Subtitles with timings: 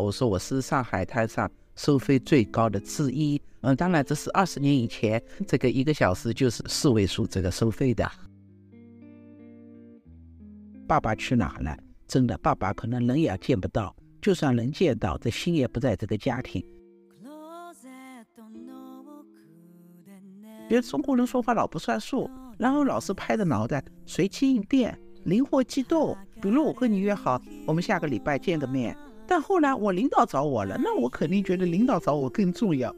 [0.00, 3.40] 我说我是上海滩上收费最高的之一。
[3.62, 8.10] 嗯，当然这是二十年以前，这个一个小时就是四位数这个收费的。
[10.86, 11.76] 爸爸去哪了？
[12.08, 16.62] 真的，爸爸可能人也见不到，就算能见到，这心也不在这个家庭。
[20.68, 22.28] 别中国人说话老不算数，
[22.58, 26.16] 然后老是拍着脑袋，随机应变，灵活机动。
[26.40, 28.96] 比如我和你约好，我们下个礼拜见个面，
[29.32, 32.94] 但后来我领导找我了，那我肯定觉得领导找我更重要。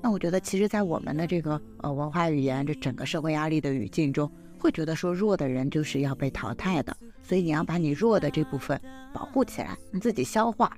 [0.00, 8.80] 那我觉得，其实，在我们的这个呃文化语言、这整个社会压力的语境中，会觉得说弱的人就是要被淘汰的，所以你要把你弱的这部分
[9.12, 10.74] 保护起来，你自己消化。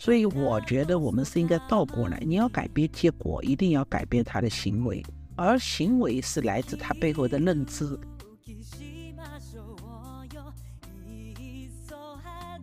[0.00, 5.00] 所以我觉得我们是应该倒过来，你要改变结果，一定要改变他的行为，
[5.36, 7.98] 而行为是来自他背后的认知。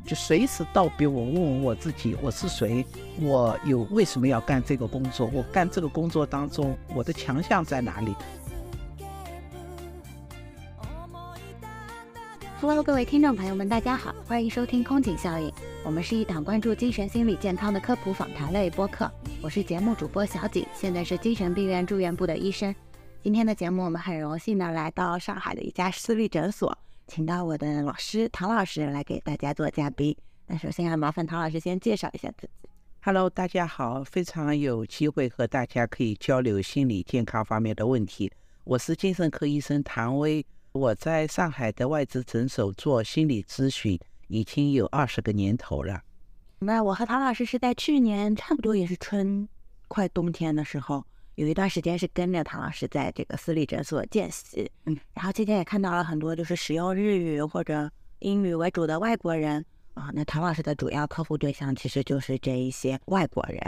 [0.06, 2.86] 就随时倒逼我问问我自己，我是谁？
[3.22, 5.30] 我有为什么要干这个工作？
[5.32, 8.14] 我干这个工作当中，我的强项在哪里
[12.60, 15.50] ？Hello，各位听众朋友们，大家好，欢迎收听《空警效应》。
[15.86, 19.12] 我们是一档关注精神心理健康的科普访谈类播客。
[19.42, 22.74] 我是节目主播小景，现在是精神病院住院部的医生。
[23.22, 30.16] 今天的节目，我们很荣幸的来到上海的一家私立诊所，请到我的老师唐老师来给大家做嘉宾。
[30.48, 32.70] 那首先要麻烦唐老师先介绍一下自己。
[33.02, 38.32] Hello，大家好，非常有机会和大家可以交流心理健康方面的问题。
[38.64, 40.46] 我是精神科医生唐薇。
[40.72, 44.00] 我在上海的外资诊所做心理咨询
[44.34, 46.02] 已经有二十个年头了。
[46.60, 49.48] 那我和唐老师是在去年差不多也是春
[49.88, 54.72] 快冬天的时候，有一段时间是跟着唐老师在这个私立诊所见习。
[54.86, 59.64] 嗯，然后期间也看到了很多就是使用日语或者英语为主的外国人
[59.94, 60.10] 啊。
[60.14, 63.60] 那唐老师的主要客户对象其实就是这一些外国人。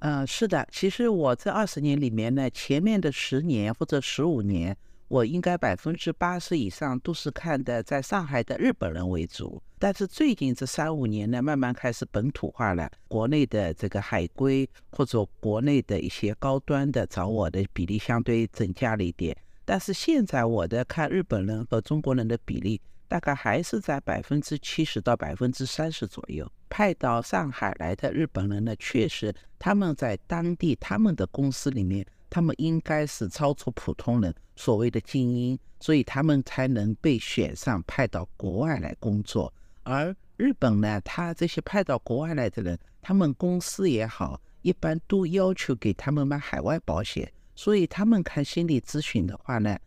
[0.00, 4.76] 嗯，是的，其实我这二十年里面呢，前面的十年或者十五年。
[5.12, 12.90] 我应该百分之八十以上都是看的在上海的日本人为主，但是最近这三五年呢，慢慢开始本土化了。
[13.08, 19.36] 国内的这个海归或者国内的一些高端的找我的比例相对增加了一点，
[19.66, 26.50] 但是现在我的看日本人和中国人的比例大概还是在百分之七十到百分之三十左右。
[26.70, 32.06] 派到上海来的日本人呢，确实他们在当地他们的公司里面。
[32.32, 39.52] 他们应该是超出普通人，所谓的精英，所以他们才能被选上派到国外来工作。
[39.82, 49.78] 而日本呢，他这些派到国外来的人，他们公司也好，一般都要求给他们买海外保险，所以他们看心理咨询的话呢，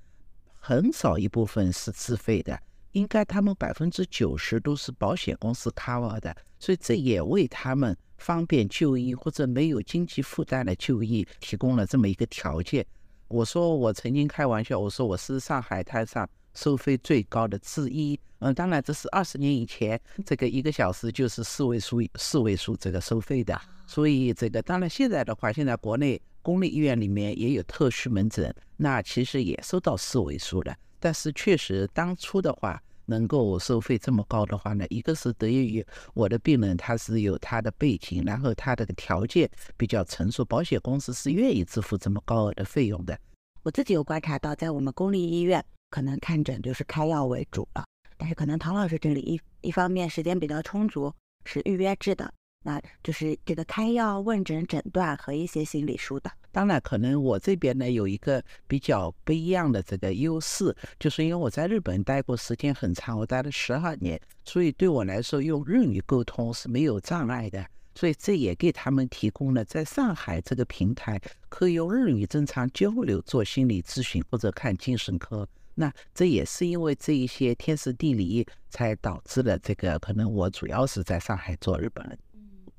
[0.60, 2.60] 很少一部分是自费的。
[2.92, 12.86] 应该他们百分之九十都是保险公司 cover 的，所以这也为他们方便就医或者没有经济负担的就医提供了这么一个条件。
[13.28, 18.20] 我说我曾经开玩笑，我说我是上海滩上收费最高的之一。
[18.40, 23.60] 嗯，当然这是二十年以前，这个一个小时就是四位数四位数这个收费的。
[23.88, 30.76] 所以这个当然现在的话，现在国内公立医院里面也有特需门诊，那其实也收到四位数了。
[31.00, 43.18] 但是确实，当初的话能够收费这么高的话呢，一个是得益于我的病人他是有他的背景，然后他的条件比较成熟，保险公司是愿意支付这么高额的费用的。
[43.64, 47.86] 我自己有观察到，在我们公立医院，可能看诊就是开药为主了，
[48.18, 51.14] 但是可能唐老师这里一一方面时间比较充足，
[51.46, 52.32] 是预约制的。
[52.64, 56.32] 那就是这个开药、问诊、诊断和一些心理疏导。
[56.56, 67.66] 当然，可能我这边呢有一个比较不一样的这个优势，就是因为我在日本待过时间很长，我待了十二年，所以对我来说用日语沟通是没有障碍的。
[67.94, 75.46] 所以这也给他们提供了在上海这个平台可以用日语正常交流做心理咨询或者看精神科。
[75.74, 82.18] 那这也是因为这一些天时地利，才导致了这个可能我主要是在上海做日本人。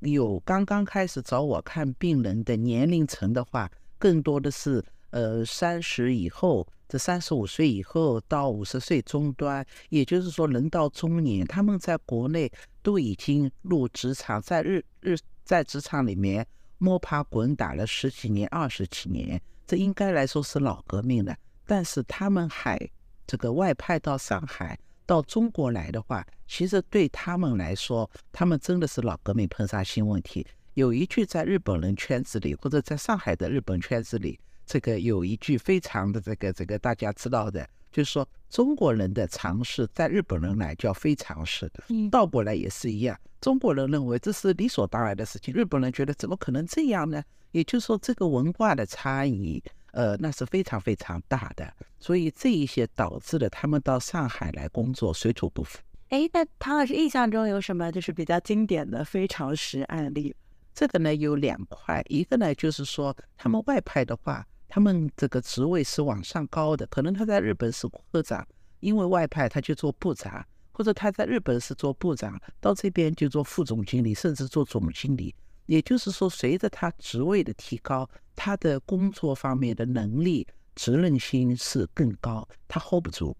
[0.00, 12.50] 有刚刚开始找我看病人的年龄层的话，更多的是呃三十以后，这三十五岁以后到五十岁中端，也就是说人到中年，他们在国内
[12.82, 16.46] 都已经入职场，在日日在职场里面
[16.78, 21.34] 摸爬滚打了十几年、二十几年，这应该来说是老革命了。
[21.64, 22.78] 但是他们还
[23.26, 24.78] 这个外派到上海。
[25.06, 30.46] 到中国来的话，其实对他们来说，他们真的是老革命碰上新问题。
[30.74, 43.18] 有一句在日本人圈子里，或者在上海的日本圈子里，这个有一句非常的这个这个大家知道的，就是说中国人的常识在日本人来叫非常识的，倒过来也是一样。
[43.40, 47.22] 中国人认为这是理所当然的事情，日本人觉得怎么可能这样呢？
[47.52, 51.72] 也就是说，这个文化的差异，呃，那是非常非常大的。
[51.98, 55.78] 所以这一些导致了他们到上海来工作水土不服。
[56.08, 60.34] 哎，那唐老师印象中有什么就是比较经典的非常时案例？
[60.74, 64.46] 这个呢有两块，一个呢就是说他们外派的话。
[64.68, 68.44] 他们这个职位是往上高的，可能他在日本是科长，
[68.80, 75.32] 因为外派他就做部长，或者他在日本是做部长，到这边就做副总经理，甚至做总经理。
[75.66, 83.36] 也就是说，随着他职位的提高，他的工作方面的能力、责任心是更高，他 hold 不住，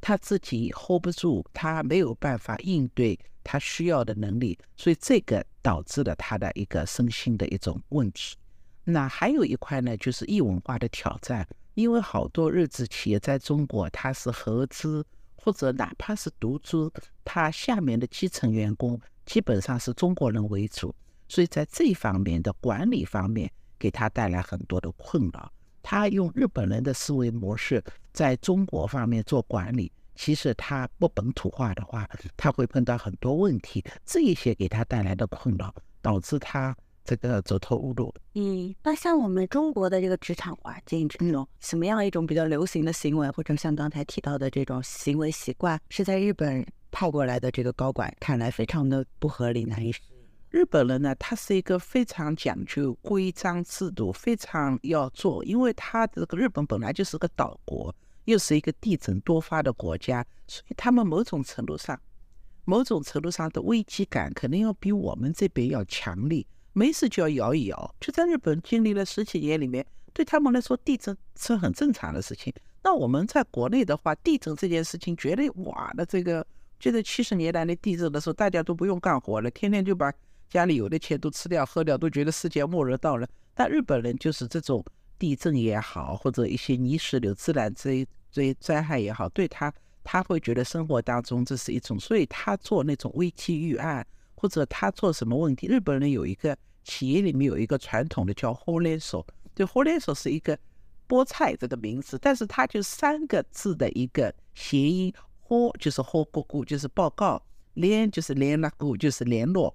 [0.00, 8.36] 他自己 hold 不住，他没有办法应对他需要的能力，所以这个导致了他的一个身心的一种问题。
[8.84, 15.04] 那还有一块呢，就是异文化的挑战，因为好多日资企业在中国，它是合资
[15.36, 16.92] 或者哪怕是独资，
[17.24, 20.94] 它下面的基层员工基本上是中国人为主，
[21.28, 25.52] 所以在这方面的管理方面，给他带来很多的困扰。
[25.82, 27.82] 他用日本人的思维模式
[28.12, 36.76] 在中国方面做管理，其实他不本土化的话，他会碰到很多问题，这一些给他带来的困扰，导致他。
[37.06, 38.14] 这个走投无路。
[38.32, 49.92] 嗯，那像我们中国的这个职场环境，这种什么样一种比较流行的行为，或者像刚才提到的这种行为习惯，是在日本派过来的这个高管看来非常的不合理难以。
[50.54, 57.92] 日本人呢，他是一个非常讲究规章制度，非常要做，因为他这个日本本来就是个岛国，
[58.26, 62.00] 又是一个地震多发的国家，所以他们某种程度上，
[62.64, 66.46] 某种程度上的危机感可能要比我们这边要强烈。
[66.72, 72.54] 没事就要摇一摇，就在日本经历了十几年里面，对他们来说地震是很正常的事情。
[72.84, 76.46] 那我们在国内的话，地震这件事情绝对哇，那这个
[76.78, 80.12] 就在七十年代那地震的时候，大家都不用干活了，天天就把
[80.48, 83.28] 家里有的钱都吃掉喝掉，都觉得世界末日到了。
[83.54, 84.84] 但日本人就是这种
[85.18, 94.06] 地震也好，或者一些泥石流、自然灾灾灾害也好，对他他会觉得生活当中这是一种，所以他做那种危机预案。
[94.36, 95.66] 或者他做什么问题？
[95.68, 99.26] 日本人有一个企业里面有一个传统的叫“火连手”，
[99.56, 100.58] 就“火连手”是一个
[101.08, 105.10] 菠菜这个名字，但是它就三个字的一个谐音
[105.40, 107.38] ，“火”就是“火锅锅”，就是报告
[107.74, 109.70] ；“连”就是“连那锅”，就是联络；“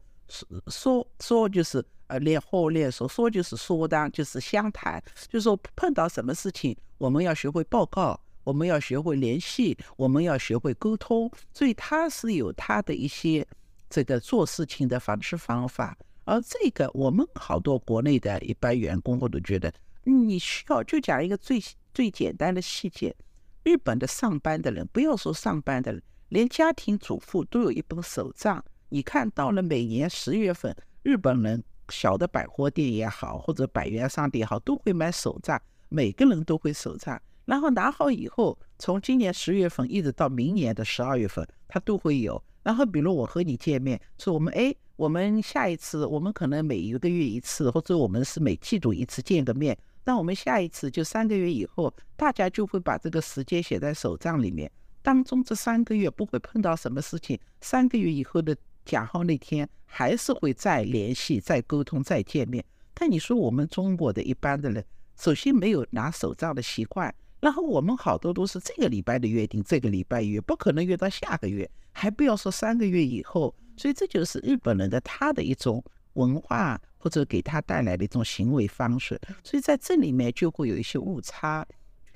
[0.67, 13.45] 说说”就是呃“连火连手”，“说”就是说当，就是相谈，就是说碰到什么事情，我们要学会报告，我们要学会联系，我们要学会沟通，所以他是有他的一些。
[13.91, 19.73] 这个做事情的方式方法，而这个我们好多国内的一般员工，我都觉得
[20.03, 21.59] 你需要就讲一个最
[21.91, 23.15] 最简单的细节：
[23.63, 28.63] 日本的上班的人，不要说上班的人，连家庭主妇都有一本手账。
[28.89, 37.21] 你看到了每年十月份，日本人小的百货店也好，或者百元商店也好，都会买手账，每个人都会手账。
[37.45, 42.43] 然后拿好以后，从今年十月份一直到明年的十二月份，他都会有。
[42.61, 49.75] 然后，比如我和你见面，说我们哎，我们下一次，我们可能每一个月一次，或者我们是每季度一次见个面。
[50.03, 54.69] 那我们下一次就三个月以后，大家就会把这个时间写在手账里面。
[55.01, 58.55] 当中这三个月不会碰到什么事情，三个月以后的
[58.89, 62.65] 讲好那天还是会再联系、再沟通、再见面。
[62.95, 64.83] 但你说我们中国的一般的人，
[65.15, 67.13] 首先没有拿手账的习惯。
[67.39, 73.53] 然后我们好多都是这个礼拜的约定，这个礼拜约不可能约到下个月，还不要说三个月以后。
[73.77, 79.21] 所以这就是日本人的他的一种文化，或者给他带来的一种行为方式。
[79.43, 81.63] 所以在这里面就会有一些误差，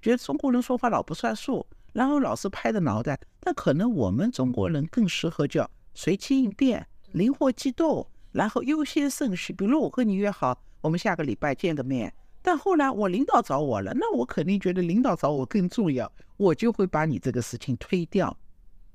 [0.01, 3.18] 觉得中国人说话老不算数，然后老是拍着脑袋。
[3.44, 9.53] 那可能我们中国人更适合叫随机应变、灵活机动，然后优先顺序。
[9.53, 12.13] 比如我和你约好，我们下个礼拜见个面。
[12.41, 18.35] 但后来我领导找我了，那我肯定觉得领导找我更重要，我就会把你这个事情推掉。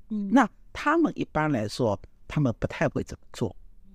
[0.09, 3.55] 嗯，那他们一般来说，他们不太会这么做。
[3.85, 3.91] 嗯，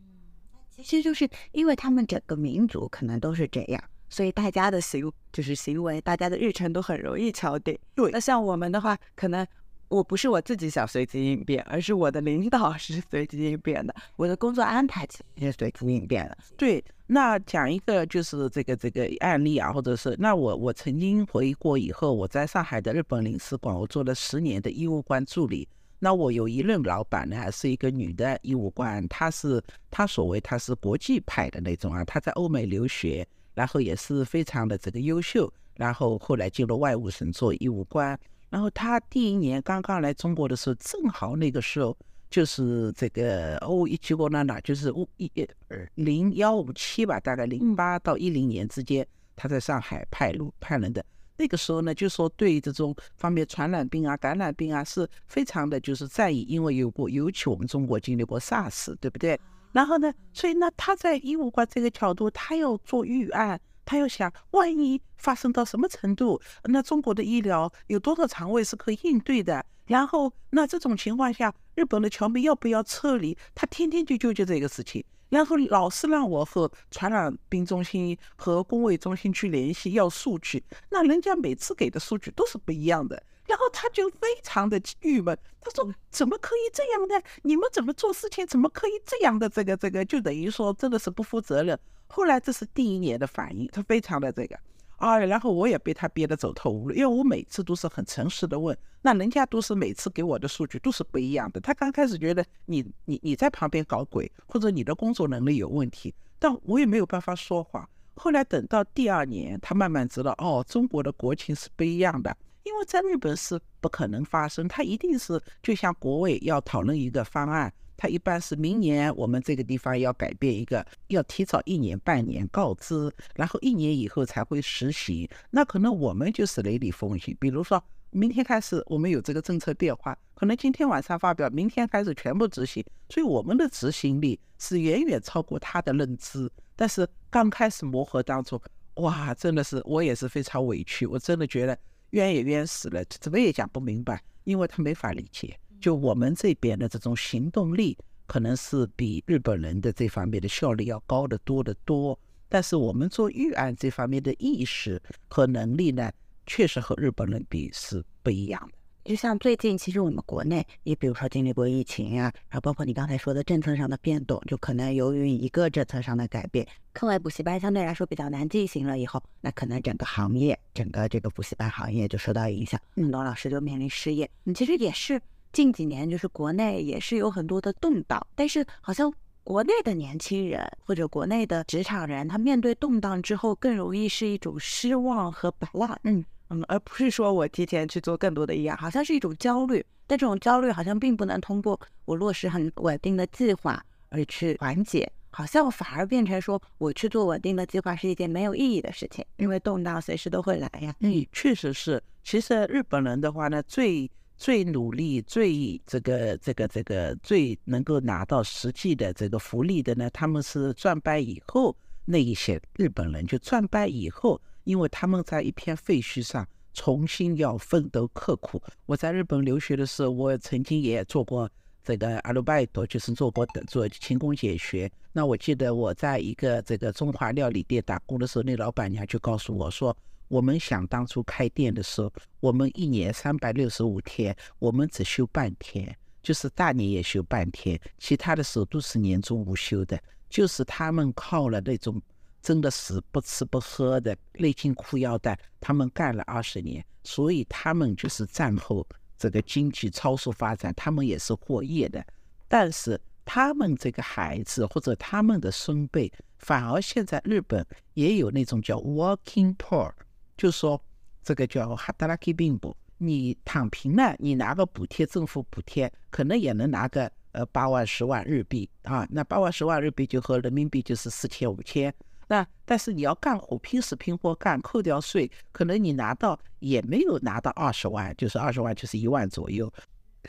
[0.71, 7.79] 其实就是因为他们整个民族可能都是这样，所以大家的行就是行为，大家的日程都很容易敲定。
[7.95, 9.47] 对，那像我们的话，可能。
[9.89, 13.95] 我不是我自己想随机应变，而是我的领导 是随机应变的。
[14.17, 16.39] 我的工作安排其实也随机应变的。
[16.57, 25.69] 对，那讲一个就是这个这个案例啊，或者是那我我曾经回国以后，我在上海的日本领事馆，我做了十年的医务官助理。
[26.01, 38.19] 那我有一任老板呢，是一个女的医务官，她是她所谓她是国际派的那种啊，她在欧美留学，然后也是非常的这个优秀，然后后来进入外务省做医务官。
[38.55, 41.97] 然后他第一年刚刚来中国的时候，正好那个时候
[42.31, 45.29] 就是这个哦，一七过那哪就是五一
[45.67, 51.05] 二零幺五七吧，大概零八到一零年之间，他在上海派路派人的。
[51.37, 59.37] 那个时候呢，就说对这种方面传染病啊、感染病啊，是非常的就是在意，因为有过，尤其我们中国经历过 SARS，对不对？
[59.73, 69.65] 然后呢，所以呢，他在医务官这个角度，他要做预案，他又想，万一发生到什么程度，那中国的医疗有多少床位是可以应对的？
[69.87, 73.37] 然后，那这种情况下，日本的侨民要不要撤离？
[73.55, 75.05] 他天天就纠结这个事情。
[75.31, 87.21] 然后老是让我和传染病中心和工卫中心去联系要数据，那人家每次给的数据都是不一样的，然后他就非常的郁闷，他说怎么可以这样呢？
[87.43, 89.49] 你们怎么做事情怎么可以这样的？
[89.49, 91.77] 这个这个就等于说真的是不负责任。
[92.07, 94.59] 后来这是第一年的反应，他非常的这个。
[94.97, 101.61] 啊，然后我也被他憋得走投无路，因为我每次都是很诚实的问，那人家都是每次给我的数据都是不一样的。
[101.61, 107.87] 他刚开始觉得你你你在旁边搞鬼，或者你的工作能力有问题，但我也没有办法说谎。
[108.15, 117.71] 后来等到第二年，他慢慢知道，哦，中国的国情是不一样的，因为在日本是不可能发生，他一定是就像国委要讨论一个方案。
[117.97, 125.29] 他一般是明年我们这个地方要改变一个，要提早一年半年告知，然后一年以后才会实行。
[125.51, 132.85] 那可能我们就是雷厉风行，比如说明天开始我们有这个政策变化，可能今天晚上发表，明天开始全部执行。
[133.09, 136.51] 所以我们的执行力是远远超过他的认知。
[136.77, 138.61] 但是刚开始磨合当中，
[138.95, 141.77] 哇，真的是我也是非常委屈，我真的觉得
[142.11, 145.57] 冤也冤死了，怎么也讲不明白，因为他没法理解。
[145.85, 147.95] 就我们这边的这种行动力，
[148.27, 152.19] 可能是比日本人的这方面的效率要高得多得多。
[152.49, 154.99] 但是我们做预案这方面的意识
[155.29, 156.11] 和能力呢，
[156.47, 159.11] 确实和日本人比是不一样的。
[159.11, 174.31] 就像最近，其实我们国内也比如说经历过疫情呀，然后包括你刚才说的政策上的变动，就可能由于一个政策上的改变，课外补习班相对来说比较难进行了，以后那可能整个行业，整个这个补习班行业就受到影响，很多老师就面临失业。
[174.45, 175.21] 嗯，其实也是。
[175.55, 179.11] 近几年就是国内也是有很多的动荡，但是好像
[179.45, 189.85] 国内的年轻人或者国内的职场人，他面对动荡之后更容易是一种失望和摆烂，嗯嗯，而不是说我提前去做更多的一样，好像是一种焦虑。
[190.07, 200.95] 但这种焦虑好像并不能通过我落实很稳定的计划而去缓解，好像反而变成说我去做稳定的计划是一件没有意义的事情，因为动荡随时都会来呀。
[201.01, 202.03] 嗯，确实是。
[202.23, 211.75] 其实日本人的话呢，最最努力、最这个、这个、这个最能够拿到实际的这个福利的呢，他们是战败以后
[212.05, 218.61] 那一些日本人，就战败以后，因为他们在一片废墟上重新要奋斗刻苦。
[218.87, 221.49] 我在日本留学的时候，我曾经也做过
[221.83, 224.91] 这个阿鲁拜多，就是做过的做勤工俭学。
[225.13, 229.97] 那我记得我在一个这个中华料理店打工的时候，那老板娘就告诉我说。
[230.35, 239.97] 我们想当初开店的时候，我们一年三百六十五天，我们只休半天，就是大年也休半天，其他的时候都是年终无休的。
[240.29, 242.03] 就是他们靠了那种
[242.43, 248.85] 真的是不吃不喝的勒紧裤腰带，他们干了二十年，所以他们就是战后
[249.17, 252.05] 这个经济超速发展，他们也是获益的。
[252.49, 259.93] 但是他们这个孩子或者他们的孙辈，反而现在日本也有那种叫 working poor。
[260.37, 260.81] 就说
[261.23, 271.93] 这个叫哈达拉基病不，你躺平了，你拿个补贴，政府补贴，可能也能拿个呃八万十万日币啊，那八万十万日币就和人民币就是四千五千。
[272.27, 279.71] 那但是你要干活，拼死拼活干，扣掉税，可能你拿到也没有拿到二十万，就是二十万就是一万左右。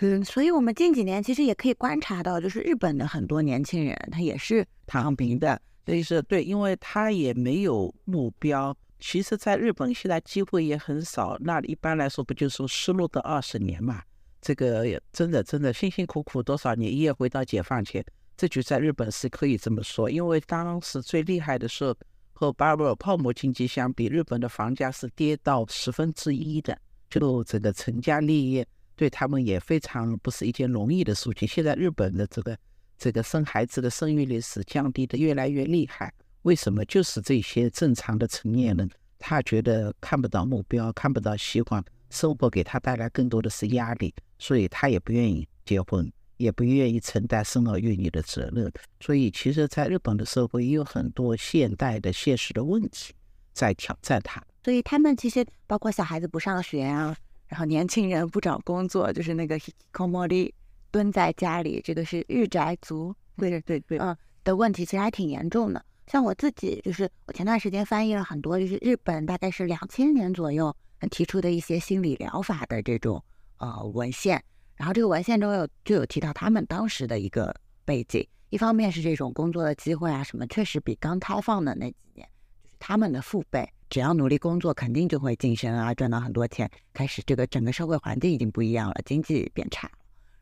[0.02, 8.76] 嗯，所以我们近几年其实也可以观察到，就是日本的很多年轻人他也是躺平的，所以是对，因为他也没有目标。
[9.08, 11.38] 其实，在日本现在机会也很少。
[11.40, 14.02] 那一般来说，不就说失落的二十年嘛？
[14.42, 14.84] 这个
[15.14, 18.04] 真的真的辛辛苦苦多少年，一夜回到解放前，
[18.36, 20.10] 这就在日本是可以这么说。
[20.10, 21.96] 因为当时最厉害的时候，
[22.34, 26.76] 和巴布尔泡沫经济相比，日本的房价是跌到十分之一的。
[27.08, 31.48] 就这个成家立业，对他们也非常不是一件容易的事情。
[31.48, 32.58] 现在日本的这个
[32.98, 36.12] 这个生孩子的生育率是降低的越来越厉害。
[36.46, 38.88] 为什么就是这些正常的成年人，
[39.18, 48.72] 他觉得看不到目标，看不到希望，生活给他带来更多的是压力，所以他也不愿意结婚，也不愿意承担生儿育女的责任。
[49.00, 53.12] 所以，其实，在日本的社会也有很多现代的现实的问题
[53.52, 54.40] 在挑战他。
[54.64, 60.52] 所以，他们其实包括小孩子不上学啊，然后年轻人不找工作，就是那个 hikikomori，
[60.92, 65.84] 蹲在家里，这个是日宅族，对对对，嗯的问题，其实还挺严重的。
[66.08, 70.76] 像我自己，就是我前段时间翻译了很多，就是日本大概是两千年左右
[71.10, 73.24] 提出的一些心理疗法的这种
[73.58, 74.44] 呃文献，
[74.76, 82.28] 然后这个文献中有就有提到他们当时的一个背景，一方面是这种工作的机会啊什么，确实比刚开放的那几年，
[82.64, 89.90] 就是他们的父辈只要努力工作，肯定就会晋升啊，赚到很多钱，开始这个整个社会环境已经不一样了，经济变差，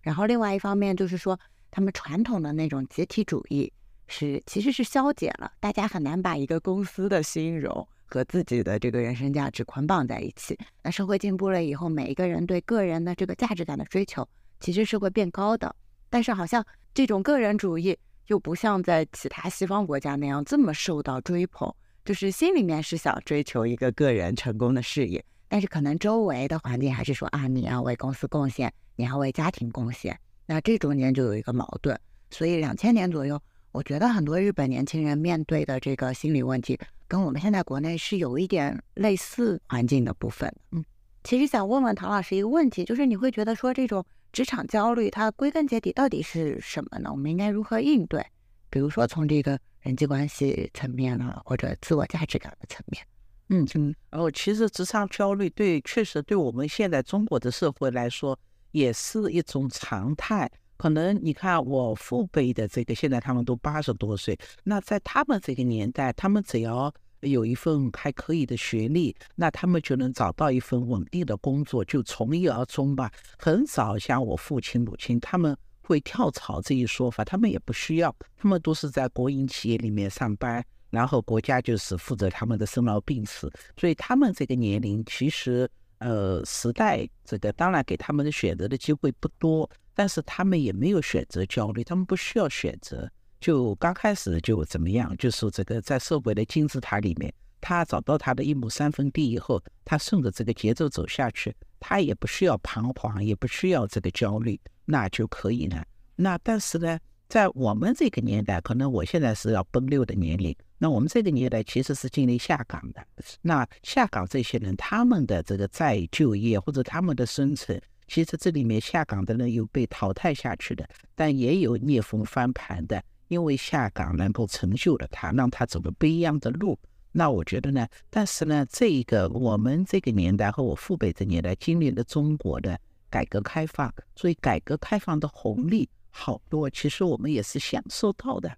[0.02, 1.40] 然后另外一方面就是说
[1.72, 3.72] 他们传统的那种集体主义。
[4.08, 10.58] 是，其实是消解了，大家很难把一个公司的兴荣和自己的这个人生价值捆绑在一起。
[10.84, 14.28] 那社会进步了以后，每一个人对个人的这个价值感的追求
[14.60, 15.74] 其实是会变高的。
[16.10, 21.74] 但是好像这种个人主义又不像在其他西方国家那样这么受到追捧，
[22.06, 30.16] 就是心里面是想追求一个个人成功的事业，但是可能周围的环境还是说啊，你要为公司贡献，你要为家庭贡献。
[30.46, 32.00] 那这中间就有一个矛盾。
[32.30, 33.42] 所以两千年左右。
[33.74, 40.54] 我觉得很多日本年轻人面对的这个心理问题，跟我们现在国内是有一点类似环境的部分。
[40.72, 40.86] 嗯，
[41.24, 47.10] 其实想问问唐老师一个问题，就是你会觉得说这种职场焦虑，它归根结底到底是什么呢？
[47.12, 48.24] 我们应该如何应对？
[48.70, 53.04] 比如说从这个人际关系层面呢，或者自我价值感的层面。
[53.50, 53.96] 嗯嗯。
[54.12, 58.38] 然后其实职场焦虑对，确实对我们现在中国的社会来说，
[58.72, 60.48] 也是一种常态。
[60.84, 73.10] 可能你看我父辈的这个，现在他们都八十多岁，那在他们这个年代，他们只要有一份还可以的学历，那他们就能找到一份稳定的工作，就从一而终吧。
[73.38, 85.66] 很少像我父亲、母亲他们会跳槽这一说法，他们也不需要，他们都是在国营企业里面上班，然后国家就是负责他们的生老病死，所以他们这个年龄其实。
[86.00, 105.86] 呃，时代这个当然给他们的选择的机会不多，但是他们也没有选择焦虑，他们不需要选择，就刚开始就怎么样，就是这个在社会的金字塔里面，他找到他的一亩三分地以后，他顺着这个节奏走下去，他也不需要彷徨，也不需要这个焦虑，那就可以了。
[106.16, 107.00] 那但是呢？
[107.30, 110.56] 在我们这个年代，可能我现在是要奔六的年龄。
[110.78, 113.04] 那我们这个年代其实是经历下岗的。
[113.42, 126.78] 那下岗这些人，他们的这个再就业或者他们的生存，其实这里面下岗的人有被淘汰下去的，但也有逆风翻盘的，因为下岗能够成就了他，让他走了不一样的路。
[127.12, 135.88] 那我觉得呢，但是呢，这一个我们这个年代和我父辈这年代经历了中国的改革开放，所以改革开放的红利。
[136.10, 138.56] 好多，其实我们也是享受到的，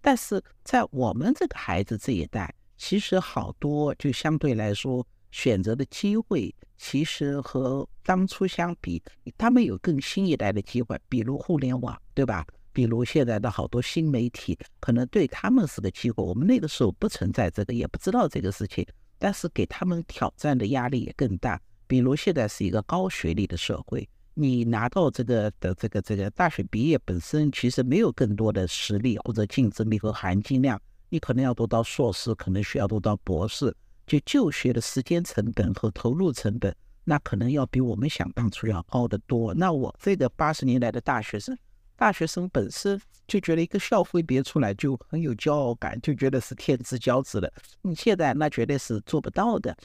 [0.00, 9.02] 但是在我们这个孩子这一代，其实好多就相对来说选择的机会，其实和当初相比，
[9.36, 12.46] 他们有更新一代的机会，比如互联网，对吧？
[12.72, 16.22] 比如现在的好多新媒体，可能对他们是个机会。
[16.22, 18.86] 我们那个时候不存在这个，也不知道这个事情，
[19.18, 21.58] 但是给他们挑战的压力也更大。
[21.86, 24.06] 比如现在是一个高学历的社会。
[24.34, 33.74] 你拿到这个的这个这个大学毕业本身其实没有更多的实力或者竞争力和含金量，你可能要读到硕士，可能需要读到博士，
[34.06, 39.52] 就就学的时间成本和投入成本，那可能要比我们想当初要高得多。
[39.54, 41.56] 那我这个八十年代的大学生，
[41.96, 47.52] 大学生本身就觉得一个校徽别出来就很有骄傲感，就觉得是天之骄子了。
[47.82, 49.76] 你现在那绝对是做不到的。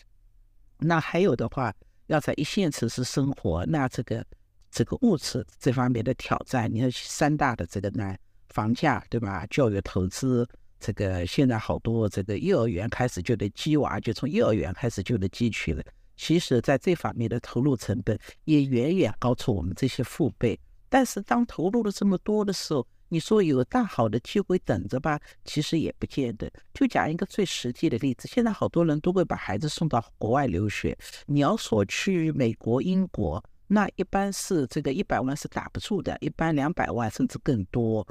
[0.78, 1.74] 那还有的话，
[2.08, 4.26] 要在一线城市生活，那这个。
[4.74, 8.16] 这个物质这方面的挑战，你看三大的这个呢，
[8.52, 9.46] 房价对吧？
[9.50, 10.48] 教育投资，
[10.82, 15.84] 这个现在好多这个幼儿园开始就得鸡娃，就从幼儿园开始就得积取了。
[16.18, 20.60] 其实，在这方面的投入成本也远远高出我们这些父辈。
[20.90, 25.20] 但是，当投入了这么多的时候，你说有大好的机会等着吧？
[25.46, 26.52] 其实也不见得。
[26.74, 30.98] 就讲一个最实际的例子，现在好多人都会把孩子送到国外留学。
[31.26, 33.44] 你要说去美国、英国。
[33.68, 38.06] 那一般是这个一百万是打不住的，一般两百万甚至更多。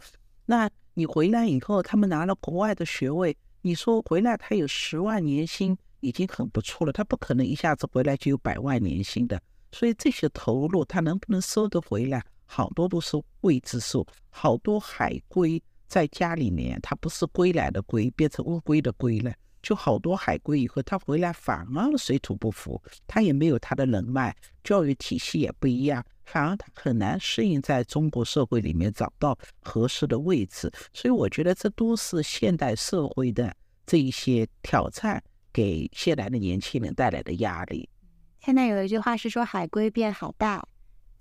[0.47, 0.69] 那
[1.01, 9.41] 你回来以后，他们拿了国外的学位，你说回来他有十万年薪已经很不错了，他不可能一下子回来就有百万年薪的。
[9.73, 14.07] 所以这些投入他能不能收得回来，好多都是未知数。
[14.29, 19.33] 好多海归在家里面，他不是归来的归，变成乌龟的龟了。
[19.63, 30.71] 就好多海归以后，他回来反而水土不服，他也没有他的人脉，教育体系也不一样，反而他很难适应在中国社会里面找到合适的位置。
[30.93, 33.55] 所以我觉得这都是现代社会的
[33.87, 37.89] 这一些挑战给现在的年轻人带来的压力。
[38.41, 40.67] 现在有一句话是说“海归变好大”，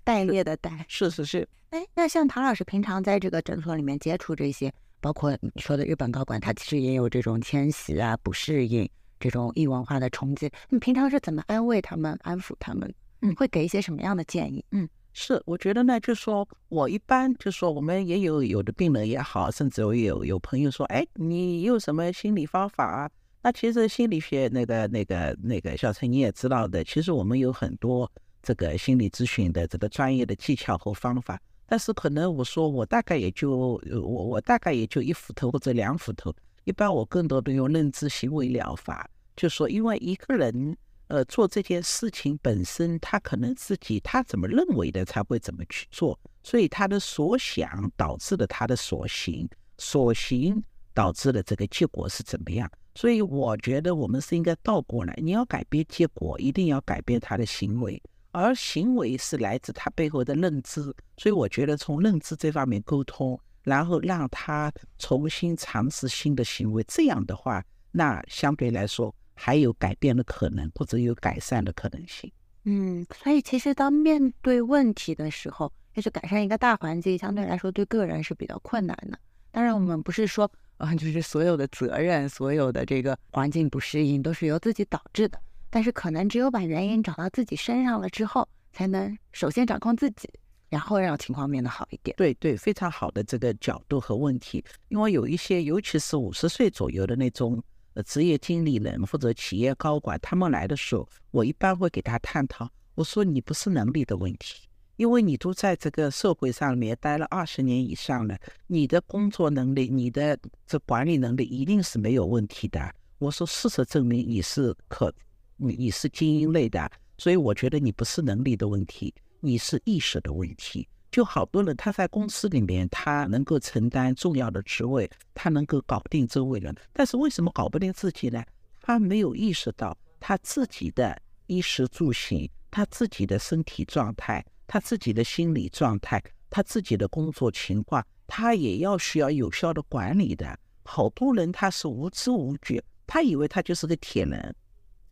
[0.02, 0.86] 待猎的待。
[0.88, 1.46] 是是是。
[1.68, 10.50] 哎，那像唐老师平常在这个诊所里面接触这些，包括你说的日本高管，他其实也有这种迁徙啊、不适应这种异文化的冲击。
[10.68, 12.92] 你平常是怎么安慰他们、安抚他们？
[13.22, 14.64] 嗯，会给一些什么样的建议？
[14.70, 23.10] 嗯，是，我觉得呢，就说我一般就说我们也有有的病人也好，甚至我有有朋友说，哎，你有什么心理方法啊？
[23.42, 28.10] 那其实心理学那个那个那个小陈你也知道的，其实我们有很多
[28.42, 31.40] 这个心理咨询的这个专业的技巧和方法。
[31.70, 50.60] 但是可能我说我大概也就我我大概也就一斧头或者两斧头，一般我更多的用认知行为疗法，就说因为一个人呃做这件事情本身，他可能自己他怎么认为的才会怎么去做，所以他的所想导致了他的所行，所行
[50.92, 58.02] 导致了这个结果是怎么样，所以我觉得我们是应该倒过来，你要改变结果，一定要改变他的行为。
[58.32, 60.82] 而行为是来自他背后的认知，
[61.16, 72.30] 所以我觉得从认知这方面沟通，然后让他重新尝试新的行为，这样的话，那相对来说还有改变的可能，或者有改善的可能性。
[72.64, 79.18] 嗯，所以其实当面对问题的时候，要去改善一个大环境，相对来说对个人是比较困难的。
[79.50, 85.40] 当然，我们不是说啊，就是所有的责任、所有的这个环境不适应都是由自己导致的。
[85.70, 90.28] 但是可能只有把原因找到自己身上了之后，才能首先掌控自己，
[90.68, 92.14] 然后让情况变得好一点。
[92.16, 94.64] 对对，非常好的这个角度和问题。
[94.88, 97.62] 因为有一些，尤其是五十岁左右的那种
[97.94, 102.68] 呃职业经理人或者企业高管，他们来的时候，我一般会给他探讨。
[102.96, 112.92] 我说你不是能力的问题，因为你都在这个社会上面待了二十年以上了，你的工作能力、你的这管理能力一定是没有问题的。
[113.18, 115.14] 我说事实证明你是可。
[115.62, 120.88] 你你是精英类的，所以我觉得你不是能力的问题，你是意识的问题。
[121.10, 128.42] 就好多人他在公司里面，他能够承担重要的职位，他能够搞定周围人，但是为什么搞不定自己呢？
[128.80, 140.58] 他没有意识到他自己的衣食住行，他自己的身体状态，他自己的心理状态，他自己的工作情况，他也要需要有效的管理的。
[140.84, 144.54] 好多人他是无知无觉，他以为他就是个铁人。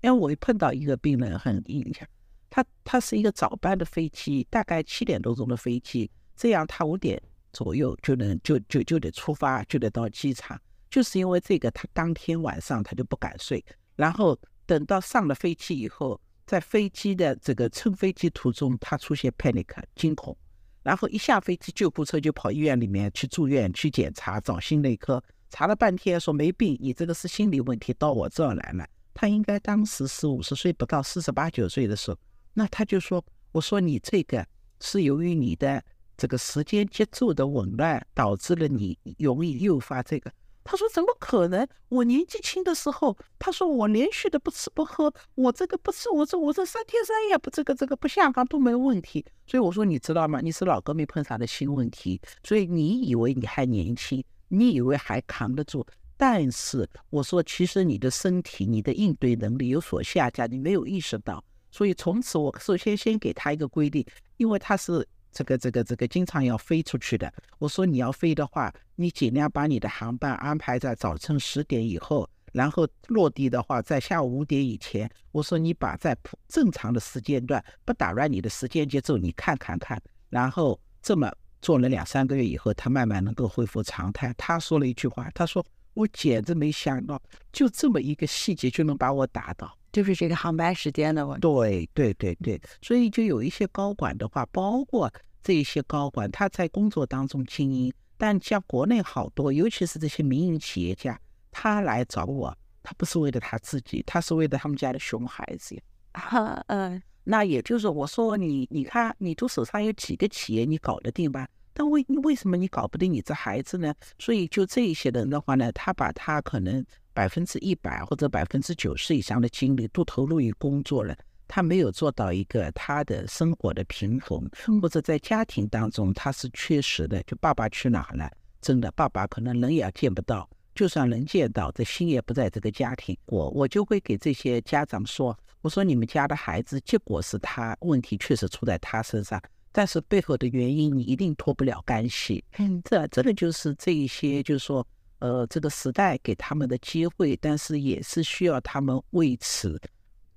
[0.01, 2.07] 因为我碰到一个病人很印象，
[2.49, 7.21] 他他是一个早班的飞机，大概七点多钟的飞机，这样他五点
[7.53, 10.61] 左右就能就就就得出发，就得到机场。
[10.91, 13.63] 就是因为这个，他当天晚上他就不敢睡，
[13.97, 20.35] 然后等到上了飞机以后，在飞机的这个乘飞机途中，他出现 panic 惊恐，
[20.83, 28.89] 然后一下飞机，救护车就跑医院里面去住院去检查，找心内科，查了半天说没病，你这个是心理问题，到我这儿来了。
[29.21, 32.17] 他应该当时是五十岁不到，四十八九岁的时候，
[32.55, 34.47] 那他就说：“我说你这个
[34.79, 35.83] 是由于你的
[36.17, 40.31] 这个时间节奏的紊乱，导致了你容易诱发这个。”
[40.63, 41.67] 他说：“怎么可能？
[41.89, 49.27] 我年纪轻的时候，他说我连续的不吃不喝，我这个不吃，我这我这三天三夜不这个这个不下岗都没问题。
[49.49, 50.41] 所以我说你知道吗？
[50.41, 55.85] 你是老革命碰上的新问题，所以你以为你还年轻，你以为还扛得住。”
[56.19, 61.43] 但是我说，其实你的身体、你的应对能力有所下降，你没有意识到。
[61.71, 64.05] 所以从此，我首先先给他一个规定，
[64.37, 67.33] 因为他是这个、这个、这个经常要飞出去的。
[67.59, 75.09] 我说你要飞的话，你尽量把你的航班安排在早晨十点以后，然后落地的话在下午五点以前。
[75.31, 80.03] 我说你把在正常的时间段，不打乱你的时间节奏，你看看看。
[80.31, 81.31] 然后这么
[81.63, 84.35] 做了两三个月以后，他慢慢能够恢复常态。
[84.37, 85.65] 他说了一句话，他说。
[85.99, 87.21] 我简直没想到，
[87.53, 91.41] 就这么一个细节就能把我打倒，就是这个航班时间的问题。
[91.41, 101.19] 对对对对，所以就有一些高管的话，包括这些高管，他在工作当中精英，但像国内好多，尤其是这些民营企业家，
[101.51, 105.83] 他来找我，他不是为了他自己，他是为了他们家的熊孩子呀。
[106.13, 111.49] 哈，嗯，那也就是我说你，你看你都手上有几个企业，你搞得定吧？
[111.79, 113.95] 但为为什么你搞不定你这孩子呢？
[114.19, 124.51] 所以就这一些人的话呢，他把他可能百分之一百或者百分之九十以上的精力都投入于工作了，他没有做到一个他的生活的平衡，
[124.83, 127.23] 或者在家庭当中他是缺失的。
[127.23, 128.29] 就爸爸去哪了？
[128.61, 133.17] 真的，爸爸可能人也见不到，就算能见到，这心也不在这个家庭。
[133.27, 139.41] 我我就会给这些家长说，我说你们家的孩子，结果是他问题确实出在他身上。
[139.79, 144.85] 但是背后的原因你一定脱不了干系，嗯，这这个就是这一些，就是说，
[145.21, 149.81] 呃，这个时代给他们的机会，但是也是需要他们为此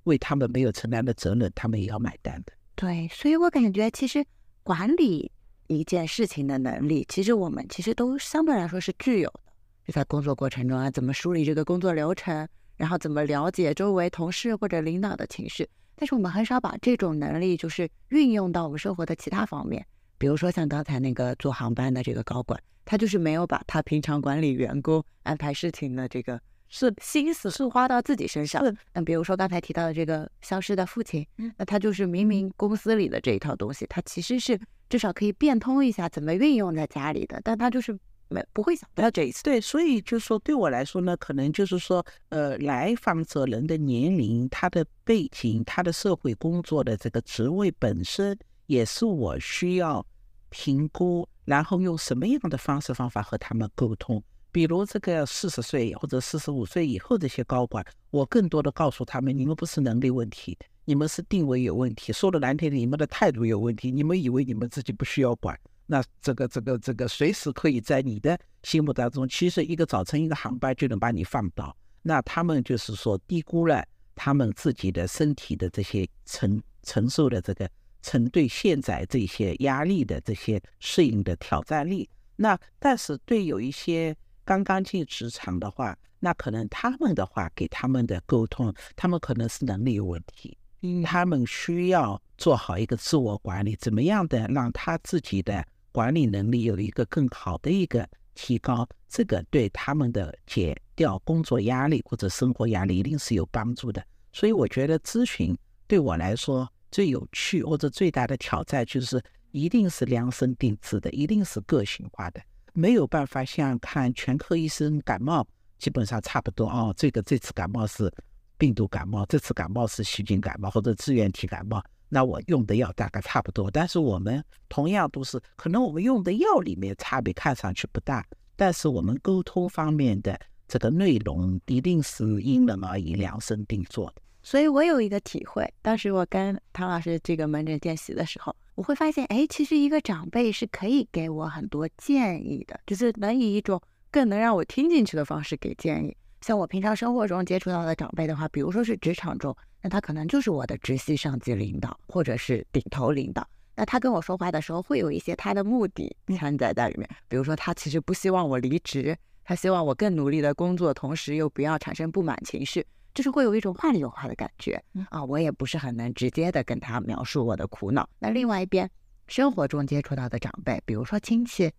[0.03, 2.53] 为他们没有承担的责任，他们也要买单的。
[2.75, 4.23] 对，所以我感觉其实
[4.61, 5.31] 管理
[5.65, 9.51] 一件事情的能力，其实我们其实都相对来说是具有的。
[9.87, 15.67] 就在工作过程中啊，怎么梳理这个工作流程，然后怎么了解周围同事或者领导的情绪。
[15.95, 19.85] 但是我们很少把这种能力就是运用到我们生活的其他方面，
[20.17, 28.63] 比如说像刚才那个坐航班的这个高管，他就是没有把他平常管理员工、安排事情的这个是心思是花到自己身上。
[28.93, 31.25] 那比如说刚才提到的这个消失的父亲，
[31.57, 37.97] 那他就是明明公司里的这一套东西，他其实是至少可以变通一下怎么运用在家里的，但他就是。
[38.31, 50.05] 没不会想到这一次，对，所以就说对我来说呢，可能就是说，呃，来访者人的年龄、他的背景、他的社会工作的这个职位本身，也是我需要
[50.49, 54.23] 评估，然后用什么样的方式方法和他们沟通。
[54.53, 65.57] 比如这个四十岁或者四十五岁以后这些高管，我更多的告诉他们，你们不是能力问题，你们是定位有问题，说的难听点，你们的态度有问题，你们以为你们自己不需要管。
[65.91, 71.75] 那这个这个这个随时可以在你的心目当中，其实一个早晨一个航班就能把你放倒。
[72.01, 77.69] 那他们就是说低估了他们自己的身体的这些承承受的这个
[78.01, 82.09] 承对现在这些压力的这些适应的挑战力。
[82.37, 90.57] 那但是对有一些刚刚进职场的话，那可能他们的话给他们的沟通，他们可能是能力有问题，
[91.03, 95.61] 他们需要做好一个自我管理，怎么样的让他自己的。
[95.91, 104.03] 管理能力有一个更好的一个提高，这个对他们的减掉工作压力或者生活压力一定是有帮助的。
[104.31, 112.41] 所以我觉得咨询对我来说最有趣或者最大的挑战就是一定是量身定制的，一定是个性化的，
[112.73, 115.45] 没有办法像看全科医生感冒
[115.77, 116.93] 基本上差不多哦。
[116.95, 118.09] 这个这次感冒是
[118.57, 121.83] 病毒感冒，这次感冒是细菌感冒或者支原体感冒。
[122.13, 128.25] 那我用的药大概差不多，但是我们同样都是可能我们用的药里面差别看上去不大，
[128.57, 134.15] 但是我们沟通方面的这个内容一定是因人而异、量身定做的。
[134.43, 146.13] 所以我有一个体会，当时我跟唐老师这个门诊见习的时候，我会发现，哎，其实一个长辈是可以给我很多建议的，就是能以一种更能让我听进去的方式给建议。
[146.41, 149.55] 像我平常生活中接触到的长辈的话，比如说是职场中。
[149.81, 153.47] 那他可能就是我的直系上级领导，或者是顶头领导。
[153.75, 157.09] 那他跟我说话的时候，会有一些他的目的掺杂在里面。
[157.27, 165.23] 比如说，他其实不希望我离职，他希望我更努力的工作，同时又不要产生不满情绪，就是会有一种话里有话的感觉啊。
[165.23, 168.07] 我也不是很能直接的跟他描述我的苦恼。
[168.19, 168.89] 那另外一边，
[169.27, 171.71] 生活中接触到的长辈，比如说亲戚、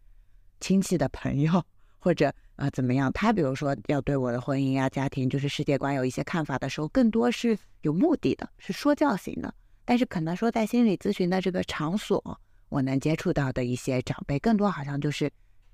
[0.61, 1.63] 亲戚的朋友。
[2.05, 3.11] 或者啊怎么样？
[3.13, 9.53] 他比如说要对我的婚姻啊、家庭，就是世界观有一些看法的时候，更多是有目的的，是说教型的。
[9.85, 15.31] 但是可能说在心理咨询的这个场所，我能接触到的一些长辈，更多好像就是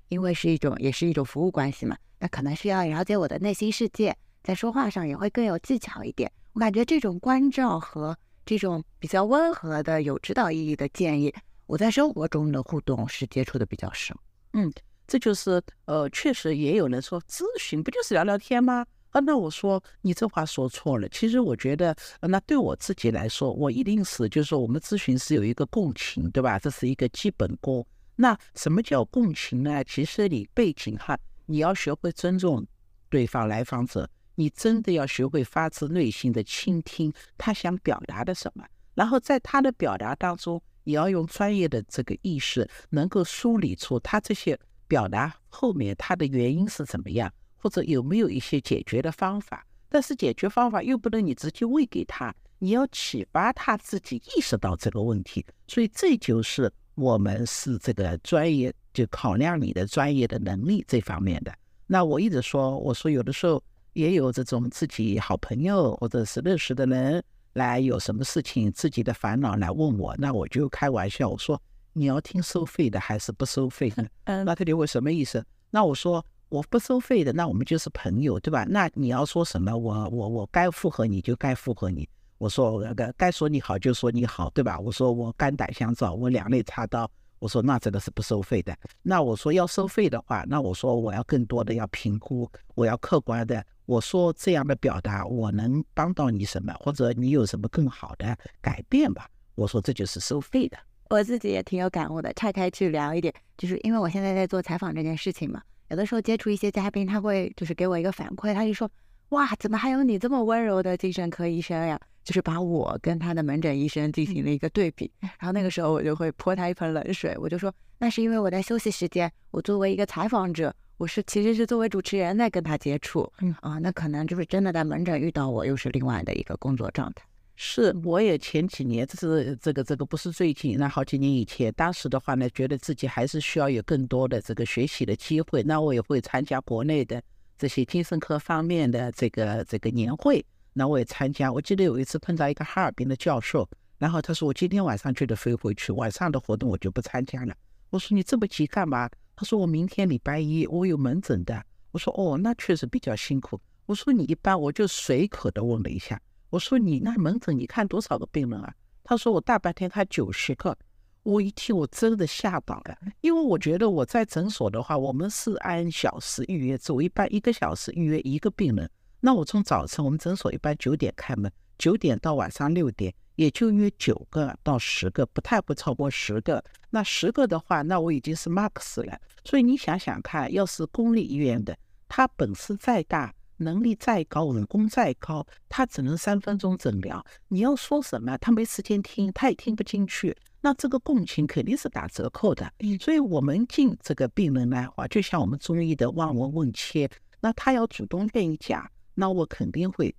[0.07, 1.95] 因为是一种，也是一种服务关系嘛。
[2.19, 6.31] 那可能是要了解我的内心世界，在说话上也会更有技巧一点。
[6.53, 11.33] 我感觉这种关照和这种比较温和的、有指导意义的建议，
[11.67, 14.19] 我在生活中的互动是接触的比较少。
[14.53, 14.73] 嗯。
[15.09, 18.85] 这就是呃，确实也有人说咨询不就是聊聊天吗？
[19.09, 21.09] 啊，那我说你这话说错了。
[21.09, 26.59] 其实我觉得，那对我自己来说，我一定是就是说，我们咨询是有一个共情，对吧？
[26.59, 27.83] 这是一个基本功。
[28.15, 29.83] 那什么叫共情呢？
[29.83, 31.17] 其实你背景哈，
[31.47, 32.63] 你要学会尊重
[33.09, 44.59] 对方来访者，你真的要学会发自内心的倾听他想表达的什么，然后在他的表达当中，你要用专业的这个意识，能够梳理出他这些。
[44.89, 49.65] 表达后面它的原因是怎么样，或者有没有一些解决的方法？
[49.87, 55.45] 但是解决方法又不能你直接喂给他，你要启发他自己意识到这个问题。
[55.67, 61.53] 所以这就是我们是这个专业，就考量你的专业的能力这方面的。
[61.87, 67.23] 那我一直说，我说有的时候也有这种自己好朋友或者是认识的人
[67.53, 71.59] 来有什么事情自己的烦恼来问我，那我就开玩笑我说。
[71.93, 74.07] 你要听收费的 还是不收费的？
[74.25, 75.43] 嗯，那他就问什么意思？
[75.69, 78.65] 那我说我不收费的，那我们就是朋友，对吧？
[78.69, 79.75] 那你要说什么？
[79.75, 82.07] 我我我该附和你就该附和你。
[82.37, 84.79] 我说那个该说你好就说你好，对吧？
[84.79, 87.09] 我说我肝胆相照，我两肋插刀。
[87.39, 88.75] 我说那这个是不收费的。
[89.01, 93.65] 那我说要收费的话，那我说我要更多的要评估，我要客观的。
[93.85, 99.29] 我说这样的表达我能帮到你什么，或者你有什么更好的改变吧？
[99.55, 100.77] 我说这就是收费的。
[101.09, 108.87] 我自己也挺有感悟的，岔开去聊一点，就是因为我现在在做采访这件事情嘛，有的时候接触一些嘉宾，他会就是给我一个反馈，他就说，
[109.29, 111.99] 哇，怎么还有你这么温柔的精神科医生呀？
[112.23, 115.11] 就是把我跟他的门诊医生进行了一个对比。
[115.19, 123.27] 然后那个时候我就会泼他一盆冷水，我就说那是因为我在休息时间，我作为一个采访者，我是其实是作为主持人在跟他接触。
[123.41, 127.25] 嗯啊，那可能就是真的在门诊遇到我，又是另外的一个工作状态。
[127.61, 137.21] 是，我也前几年，这是这个这个不是最近，那好几年以前，当时的话呢，觉得自己还是需要有更多的这个学习的机会，那我也会参加国内的
[137.57, 141.51] 这些精神科方面的这个这个年会，那我也参加。
[141.51, 147.53] 我记得有一次碰到一个哈尔滨的教授，然后他说我今天晚上就得飞回去，晚上的活动我就不参加了。
[147.89, 149.09] 我说你这么急干嘛？
[149.35, 151.61] 他说我明天礼拜一我有门诊的。
[151.91, 153.59] 我说哦，那确实比较辛苦。
[153.85, 156.17] 我说你一般，我就随口的问了一下。
[156.49, 158.73] 我说你那门诊你看多少个病人啊？
[159.03, 160.77] 他说我大半天看九十个。
[161.23, 168.89] 我一听我真的吓到了，因为我觉得我在诊所的话，我们是按小时预约制，我一般一个小时预约一个病人。
[169.19, 176.63] 那我从早晨我们诊所一般九点开门，九点到晚上六点，也就约九个到十个，不太会超过十个。
[176.89, 179.19] 那十个的话，那我已经是 max 了。
[179.43, 183.31] 所以你想想看，要是公立医院的，它本事再大。
[183.59, 187.23] 能力再高，人工再高，他只能三分钟诊疗。
[187.49, 190.35] 你要说什么，他没时间听，他也听不进去。
[190.61, 192.71] 那这个共情肯定是打折扣的。
[192.99, 200.13] 所以，我们进这个病人来话，就像我们中医的望闻问切，那他要主动愿意讲，那我肯定会。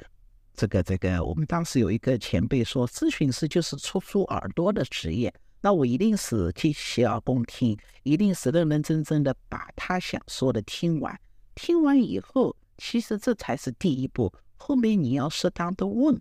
[0.55, 5.33] 这个这个，我们当时有一个前辈说，咨询师就是出租耳朵的职业。
[5.63, 11.19] 那我一定是听洗耳恭听，一定是认认真真的把他想说的听完。
[11.55, 12.57] 听完以后。
[12.81, 16.19] 其实这才是第一步，后面你要适当的问，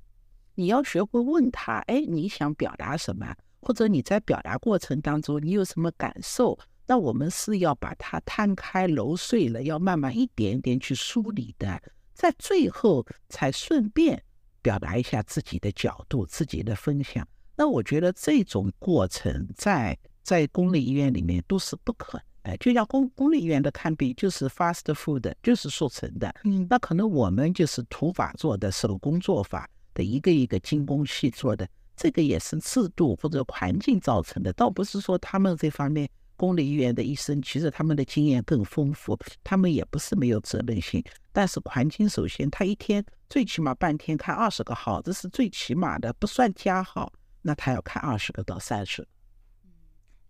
[0.55, 3.33] 你要学会问他，哎，你想表达什么？
[3.61, 6.59] 或者你在表达过程当中你有什么感受？
[6.85, 11.81] 那我们是要把它摊开揉碎了，要慢慢一点一点去梳理的，
[12.13, 14.21] 在最后才顺便
[14.61, 17.27] 表达一下自己的角度、自己的分享。
[17.55, 22.19] 那我觉得这种过程在在公立医院里面都是不可。
[22.43, 26.33] 哎，就像公公立医院的看病就是 fast food，就是速成的。
[26.43, 41.03] 嗯，那可能我们就是土法做的手工做法的一个一个精工细做的，这个也是制度或者环境造成的，倒不是说他们这方面公立医院的医生其实他们的经验更丰富，他们也不是没有责任心。
[41.33, 49.05] 但是环境首先，他一天最起码半天看二十个号，这是最起码的，不算加号，那他要看二十个到三十。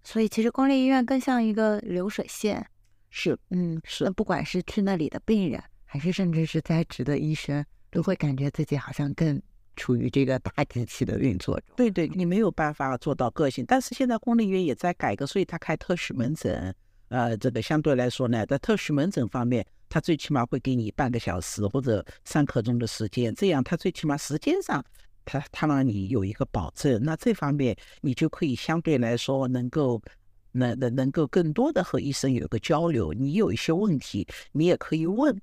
[0.03, 2.65] 所以其实公立医院更像一个流水线，
[3.09, 4.03] 是，嗯，是。
[4.05, 9.41] 那不管是去那里的病人，还是甚至是在职的医生，都会感觉自己好像更
[9.75, 11.75] 处于这个大机器的运作中。
[11.75, 13.63] 对对，你没有办法做到个性。
[13.67, 16.73] 但是现在公立医院也在改革，所以他开特许门诊，
[17.09, 24.83] 呃，这个相对来说呢，在特许门诊方面，他最起码会给你半个小时或者三刻钟的时间，这样他最起码时间上。
[25.29, 30.01] 他他让你有一个保证，那这方面你就可以相对来说能够，
[30.51, 33.13] 能能能够更多的和医生有一个交流。
[33.13, 35.39] 你有一些问题，你也可以问。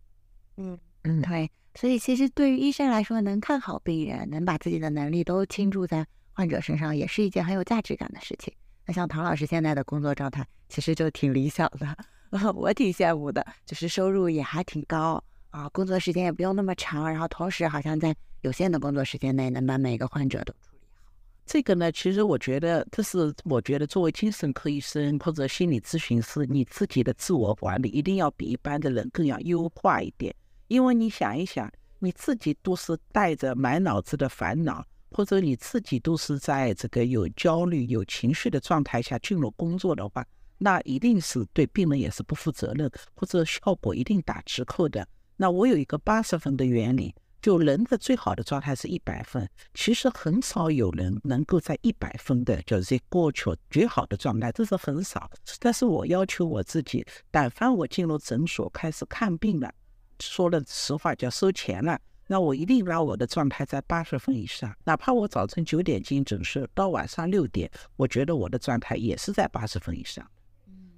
[0.56, 1.48] 嗯 嗯，对。
[1.76, 8.52] 所以其实对于医生来说，能看好病人，能把自己的能力都倾注在患者身上，也是一件很有价值感的事情。
[8.86, 11.96] 那像唐老师现在的工作状态，其实就挺理想的，
[12.54, 15.22] 我挺羡慕的，就是收入也还挺高
[15.56, 18.14] 啊，工作时间也不用那么长，然后同时好像在。
[18.42, 21.02] 有限的工作时间内，能把每个患者都处理好。
[21.46, 30.32] 这个呢，其实我觉得，这是我觉得作为精神科医生或者心理咨询师，你自己的自我管理一定要比一般的人更要优化一点。
[30.68, 40.24] 因为你想一想，你自己都是带着满脑子的烦恼，或者你自己都是在这个有焦虑、有情绪的状态下进入工作的话，
[40.58, 45.08] 那一定是对病人也是不负责任，或者效果一定打折扣的。
[45.36, 47.14] 那我有一个八十分的原理。
[47.42, 55.30] 就人的最好的状态是一百分，其实很少有人能够在一百分的，就是过去绝好的状态，这是很少。
[55.60, 59.72] 但是我要求我自己，但凡我进入诊所开始看病了，
[60.18, 61.96] 说了实话叫收钱了，
[62.26, 70.28] 那我一定让我的状态在八十分以上，哪怕我早晨九点进诊室，到晚上六点，我觉得我的状态也是在八十分以上。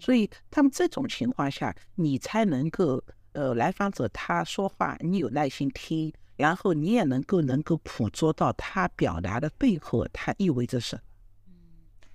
[0.01, 6.13] 所以他们这种情况下，你才能够，呃，来访者他说话，你有耐心听。
[6.37, 11.03] 然后你也能够能够捕捉到他表达的背后，它意味着什么？
[11.49, 11.53] 嗯，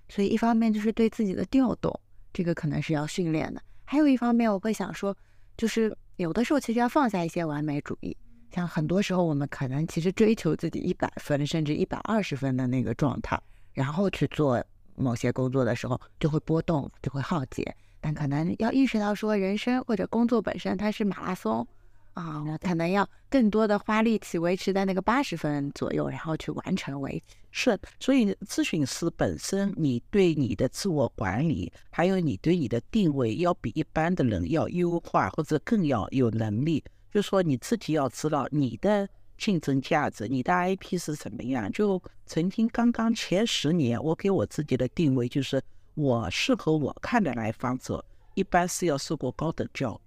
[0.07, 1.99] 所以一方面就是对自己的调动，
[2.32, 5.14] 这个可能是要训练的；还有一方面，我会想说，
[5.57, 8.16] 就是有的时候其实要放下一些完美主义。
[8.49, 13.38] 像很多时候，我们可能其实追求自己一百分甚至一百二十分的那个状态，
[13.74, 14.64] 然后去做
[14.95, 17.76] 某些工作的时候，就会波动，就会耗竭。
[18.04, 21.66] 但可能要意识到说，人生或者工作本身它是马拉松。
[22.14, 27.36] 啊，那可能要更多的花力气维持在那个八十分左右，然后去完成为止。
[27.49, 36.84] 是，所以咨询师本身，你对你的自我管理，还有你对你的定位，要比一般的人要优化，或者更要有能力。
[37.12, 41.72] 就说你自己要知道你的竞争价值，你的 IP 是什么样。
[41.72, 45.60] 就曾经刚刚前十年，我给我自己的定位就是，
[45.96, 50.00] 我适合我看的来访者，一般是要受过高等教育，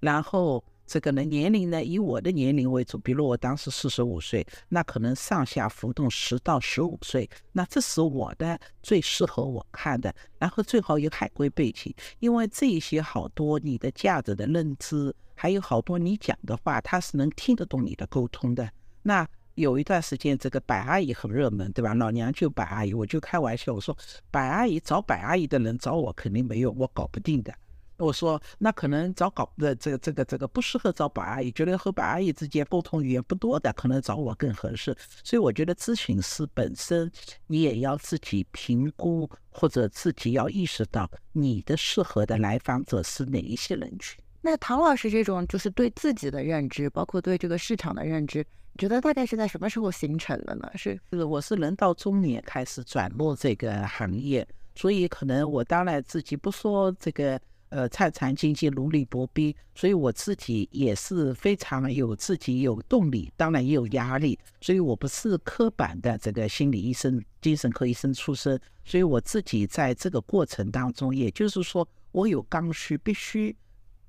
[0.00, 0.62] 然后。
[0.90, 2.96] 这个呢，年龄呢，以我的年龄为主。
[2.96, 10.14] 比如我当时四十五岁，那可能上下浮动十到十五岁，那这是我的最适合我看的。
[10.38, 18.66] 然后最好有海归背景，因为这些好多你的价值的认知，还有好多你讲的话，他是能听得懂你的沟通的。
[19.02, 19.28] 那
[19.58, 21.92] 有一段时间，这个白阿姨很热门，对吧？
[21.94, 23.96] 老娘就白阿姨，我就开玩笑，我说
[24.30, 27.52] 白阿姨找白阿姨的人找我肯定没有，我搞不定的。
[27.98, 34.96] 我说，那可能找搞的这个这个这个不适合找白阿姨，觉得和白阿姨之间沟通语言不多的，可能找我更合适。
[35.24, 37.10] 所以我觉得咨询师本身，
[37.48, 44.22] 你也要自己评估，或者自己要意识到你的适合的来访者是哪一些人群。
[44.40, 50.70] 那唐老师这种就是对自己的认知，包括对这个市场的认知，你觉得大概是在什么时候形成的呢？
[50.74, 57.40] 是，是我是人到中年开始转入这个行业，所以可能我当然自己不说这个。
[57.70, 64.38] 呃，菜场经济如履薄冰，所以我自己也是非常有自己有动力，当然也有压力。
[64.62, 73.54] 所以我不是刻板的这个心理医生、精神科医生出身，所以我自己在这个过程当中，也就是说，我有刚需，必须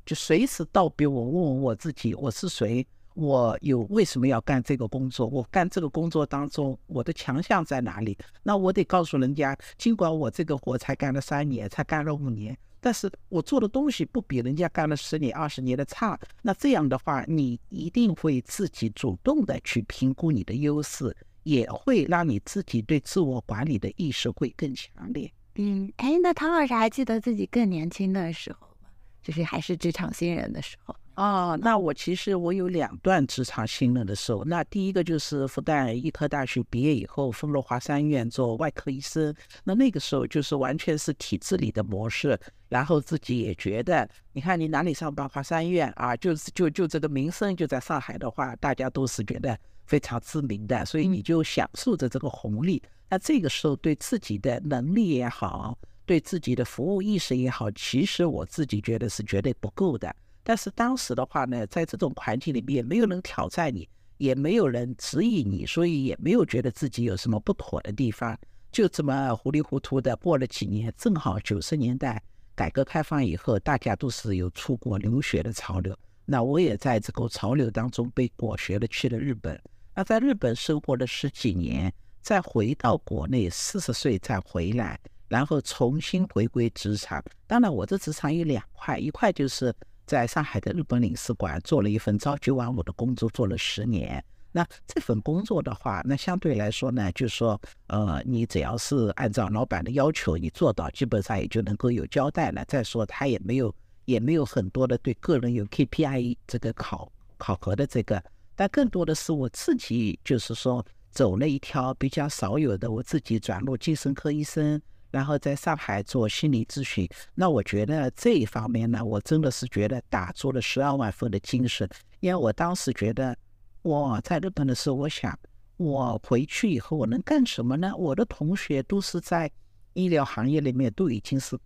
[0.06, 2.88] 就随时道别我，问问我自己，我是谁，
[3.20, 8.18] 我有为什么要干这个工作，我干这个工作当中我的强项在哪里？
[8.44, 12.58] 那我得告诉人家，尽管我这个活才干了三年，才干了五年。
[12.80, 21.14] 但是我做的东西不比人家干了十年、二十年的差，那这样的话，你一定会自己主动的去评估你的优势，
[21.44, 25.30] 也会让你自己对自我管理的意识会更强烈。
[25.56, 28.88] 嗯，哎，那唐老师还记得自己更年轻的时候吗？
[29.22, 30.96] 就是还是职场新人的时候。
[31.20, 34.42] 啊，那我其实我有两段职场新人的时候。
[34.46, 39.36] 那第一个就是复旦医科大学毕业以后，分入华山医院做外科医生。
[39.66, 42.40] 那那个时候就是完全是体制里的模式，
[42.70, 52.82] 然后自己也觉得，你看你哪里上班，华山医院啊，就是就就这个名声就在上海的话，大家都是觉得非常知名的，所以你就享受着这个红利。
[53.10, 60.16] 那这个时候对自己的能力也好，对自己的服务意识也好，其实我自己觉得是绝对不够的。
[60.50, 63.88] 但是当时的话呢，在这种环境里面，没有人挑战你，
[64.18, 68.36] 也没有人质疑你，所以也没有觉得自己有什么不妥的地方，
[68.72, 70.92] 就这么糊里糊涂的过了几年。
[70.98, 72.20] 正好九十年代
[72.56, 75.96] 改革开放以后，大家都是有出国留学的潮流，
[76.26, 79.62] 那我也在这个潮流当中被裹挟的去了日本。
[79.94, 81.94] 那在日本生活了十几年，
[82.24, 87.24] 再回到国内，四十岁再回来，然后重新回归职场。
[87.46, 89.72] 当然，我的职场有两块，一块就是。
[90.10, 94.24] 在上海的日本领事馆做了一份朝九晚五的工作，做了十年。
[94.52, 102.66] 那这份工作的话，那相对来说呢，就是说，呃，你只要是按照老板的要求你做到，基本上也就能够有交代了。
[102.66, 103.72] 再说，他也没有
[104.06, 108.20] 也没有很多的对个人有 KPI 这个考考核的这个，
[108.56, 114.82] 但更多的是我自己就是说走了一条比较少有的，我自己转入精神科医生。
[115.12, 121.90] 然后在上海做心理咨询，那我觉得这一方面呢，我真的是觉得打出了十二万分的精神。
[122.20, 123.36] 因为我当时觉得
[123.82, 125.38] 我在日本的时候，我想
[125.78, 127.92] 我回去以后我能干什么呢？
[127.98, 129.50] 我的同学都是在
[129.94, 131.58] 医疗行业里面，都已经是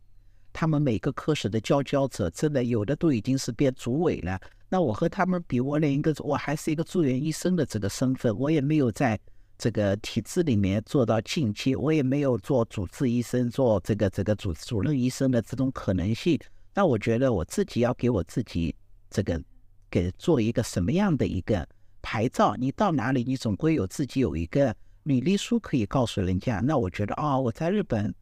[0.53, 4.39] 他们每个科室的佼佼者，真的有的都已经是变主委了。
[4.69, 9.19] 那我和他们比，我连一个我还是一个住院医生的这个身份，我也没有在。
[9.57, 16.39] 这个体制里面做到进阶，我也没有做主治医生，做这个这个主主任医生的这种可能性。
[16.73, 18.75] 那我觉得我自己要给我自己
[19.09, 19.41] 这个
[19.89, 21.67] 给做一个什么样的一个
[22.01, 22.55] 牌照？
[22.55, 26.59] 你到哪里，你总归有自己有一个履历书可以告诉人家。
[26.59, 28.13] 那我觉得啊，我在日本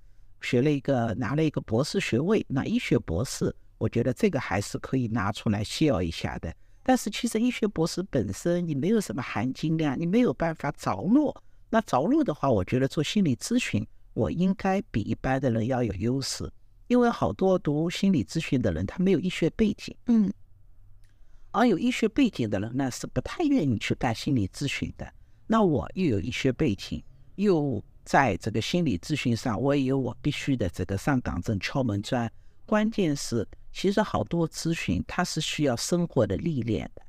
[0.42, 6.54] 学了一个拿了一个博士学位，那医学博士，我觉得这个还是可以拿出来炫耀一下的。
[6.84, 11.44] 但是其实医学博士本身你没有什么含金量，你没有办法着落。
[11.70, 16.52] 那着落的话，我觉得做心理咨询，我应该比一般的人要有优势，
[16.88, 20.34] 因为好多读心理咨询的人他没有医学背景，嗯，
[21.52, 25.08] 而有医学背景的人呢是不太愿意去干心理咨询的。
[25.48, 27.02] 那我又有医学背景，
[27.36, 32.30] 又在这个心理咨询上，我也有我必须的这个上岗证、敲门砖。
[32.66, 33.48] 关键是。
[33.72, 37.02] 其实好多咨询它是需要生活的历练的，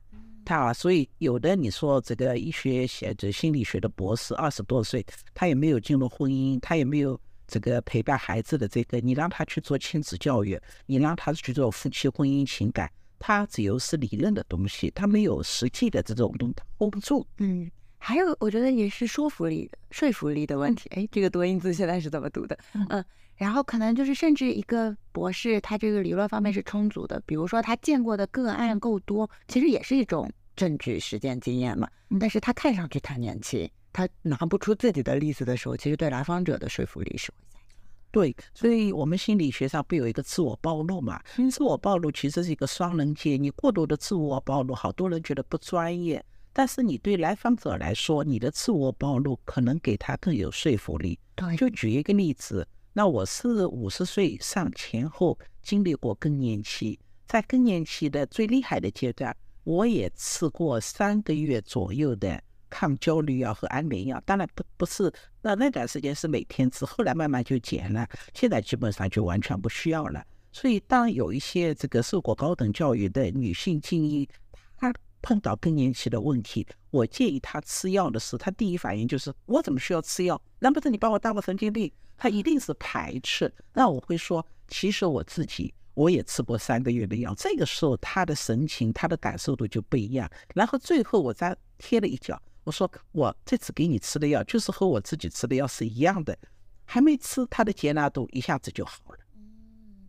[0.44, 5.04] 他所以有的你说这个医学学这心理学的博士二十多岁，
[5.34, 17.26] 他也没有进入婚姻，他也没有这个陪伴孩子的这个，你让他去做亲子教育，你让他去做夫妻婚姻情感，他只有是理论的东西，他没有实际的这种东西，hold 不住。
[17.38, 20.88] 嗯，还有我觉得也是说服力、说服力的问题。
[20.90, 22.58] 哎，这个多音字现在是怎么读的？
[22.88, 23.04] 嗯，
[23.36, 31.88] 然后可能就是甚至一个博士，他这个理论方面是充足的，比如说他见过的个案够多，其实也是一种证据、实践经验嘛。
[32.20, 37.72] 但是他看上去太年轻，他拿不出自己的例子的时候，其实对来访者的说服力是会下降。
[38.10, 41.20] 对，所以我们心理学上不有一个自我暴露嘛？
[41.50, 46.22] 自我暴露其实是一个双刃剑，你过度的自我暴露，好多人觉得不专业。
[46.52, 51.18] 但是你对来访者来说，你的自我暴露可能给他更有说服力。
[51.34, 59.34] 对，就举一个例子，那我是五十岁以上前后经历过更年期，在更年期的最厉害的阶段，
[59.64, 64.22] 我也吃过三个月左右的抗焦虑药和安眠药。
[64.26, 70.22] 当然不不是，那那段时间是每天吃，后来慢慢就减了，现在基本上就完全不需要了。
[70.52, 74.28] 所以当有一些这个受过高等教育的女性精英，
[74.76, 74.92] 她。
[75.22, 80.40] 碰到更年期的问题，我建议他吃药的时候，他第一反应就是我怎么需要吃药？
[80.58, 81.90] 难不成你把我当个神经病？
[82.18, 83.52] 他一定是排斥。
[83.72, 87.34] 那我会说，其实我自己我也吃过三个月的药。
[87.36, 90.30] 这个时候他的神情、他的感受度就不一样。
[90.54, 96.36] 然后最后我再贴了一脚，我说我这次给你吃的药就是和我自己吃的药是一样的，
[96.84, 99.18] 还没吃，他的接纳度一下子就好了。
[99.36, 99.42] 嗯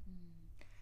[0.08, 0.14] 嗯。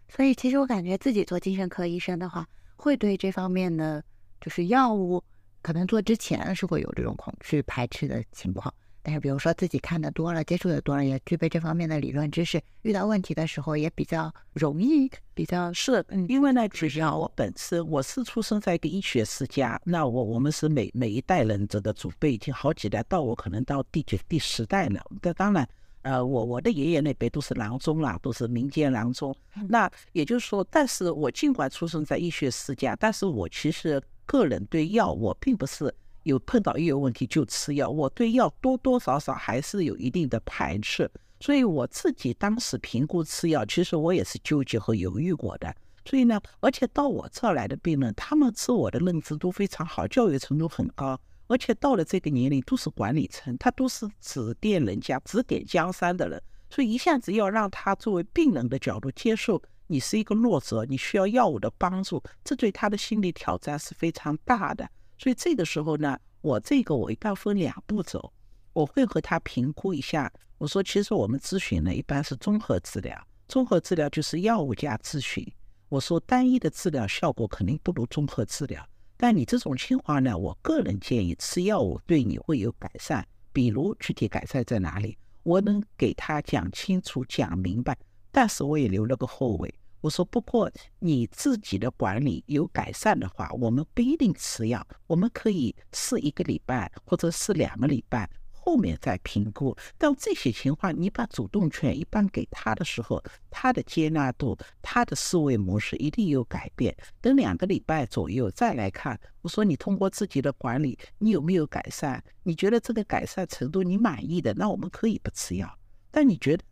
[0.08, 4.04] 所以其实我感觉自己做精神科医生的话，会对这方面的。
[4.42, 5.24] 就是药物
[5.62, 8.74] 可能做之前是会有这种恐惧排斥的情况，
[9.04, 16.04] 但是比如说自己看的多了，接触的多了，也具备这方面的理论知识，遇到问题的时候也比较容易，比较是。
[16.28, 25.06] 因为呢，只要我本身我是出生在一个医学世家，那我我们是每每一代人这个祖辈已经好几代，到我可能到第九第十代了。
[25.22, 25.70] 那当然，
[26.02, 29.36] 呃，我我的爷爷那辈都是郎中啦，都是民间郎中。
[29.70, 34.02] 那也就是说，但是我尽管出生在医学世家，但是我其实。
[34.26, 35.94] 个人对药，我并不是
[36.24, 41.10] 有碰到一有问题就吃药，我对药多多少少还是有一定的排斥，
[41.40, 45.76] 所以我自己当时评估吃药，其实我也是纠结和犹豫过的。
[46.06, 59.62] 所以呢，而且到我这儿来的病人，他们自我的认知都非常好，教育程度很高，而且到了这个年龄都是管理层，他都是指点人家、指点江山的人，所以一下子要让他作为病人的角度接受。
[59.92, 64.90] 你是一个弱者，你需要药物的帮助，这对他的心理挑战是非常大的。
[65.18, 68.32] 所以这个时候呢，我这个我一般分两步走，
[68.72, 70.32] 我会和他评估一下。
[70.58, 75.46] 我说，其实我们咨询呢一般是综合治疗，综合治疗就是药物加咨询。
[75.90, 78.82] 我说，单一的治疗效果肯定不如综合治疗，
[79.18, 83.28] 但你这种情况呢，我个人建议吃药物对你会有改善。
[83.52, 87.98] 比如具体改善在哪里，我能给他讲清楚、讲明白，
[88.32, 89.76] 但是我也留了个后尾。
[90.02, 99.78] 我说，不过你自己的管理有改善的话，我们不一定吃药，我们可以试一个礼拜或者试两个礼拜，后面再评估。
[100.00, 106.96] 到这些情况，你把主动权一般给他的时候，他的接纳度、他的思维模式一定有改变。
[107.22, 112.24] 等两个礼拜左右再来看，我说你通过自己的管理，你有没有改善？
[112.42, 115.78] 你觉得这个改善程度你满意的，那我们可以不吃药。
[116.10, 116.64] 但你觉得？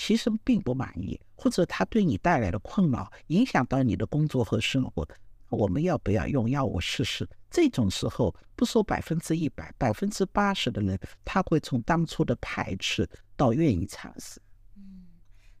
[0.00, 5.04] 其实并不满意，或者他对你带来的困扰影响到你的工作和生活，
[5.48, 7.28] 我们要不要用药物试试？
[7.50, 14.40] 这种时候，不说百分之一百，百分之八十的人他会从当初的排斥到愿意尝试。
[14.76, 15.02] 嗯，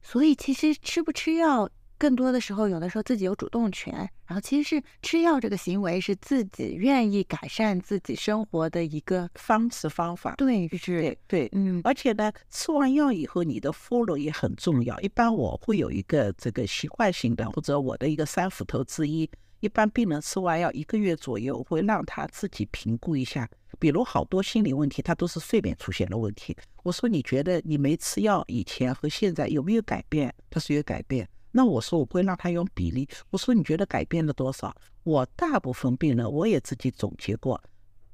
[0.00, 1.68] 所以其实吃不吃药。
[1.98, 3.92] 更多的时候，有的时候自己有主动权，
[4.26, 10.34] 然后其实是吃药这个行为是自己愿意改善自己生活的一个方式方法。
[10.36, 14.98] 对，是，对，嗯，而且呢，吃完药以后，你的 follow 也很重要。
[15.00, 19.28] 一般我会有一个这个习惯性的，或者我的一个三斧头之一。
[19.60, 23.48] 一般病人吃完药一个月左右，我会让他自己评估一下。
[23.80, 26.56] 比如好多心理问题，他都是睡眠出现了问题。
[26.84, 30.32] 我说你觉得你没吃药以前和现在有没有改变？
[30.48, 31.28] 他说有改变。
[31.58, 33.08] 那我说我会让他用比例。
[33.30, 34.72] 我说你觉得改变了多少？
[35.02, 37.60] 我大部分病人我也自己总结过，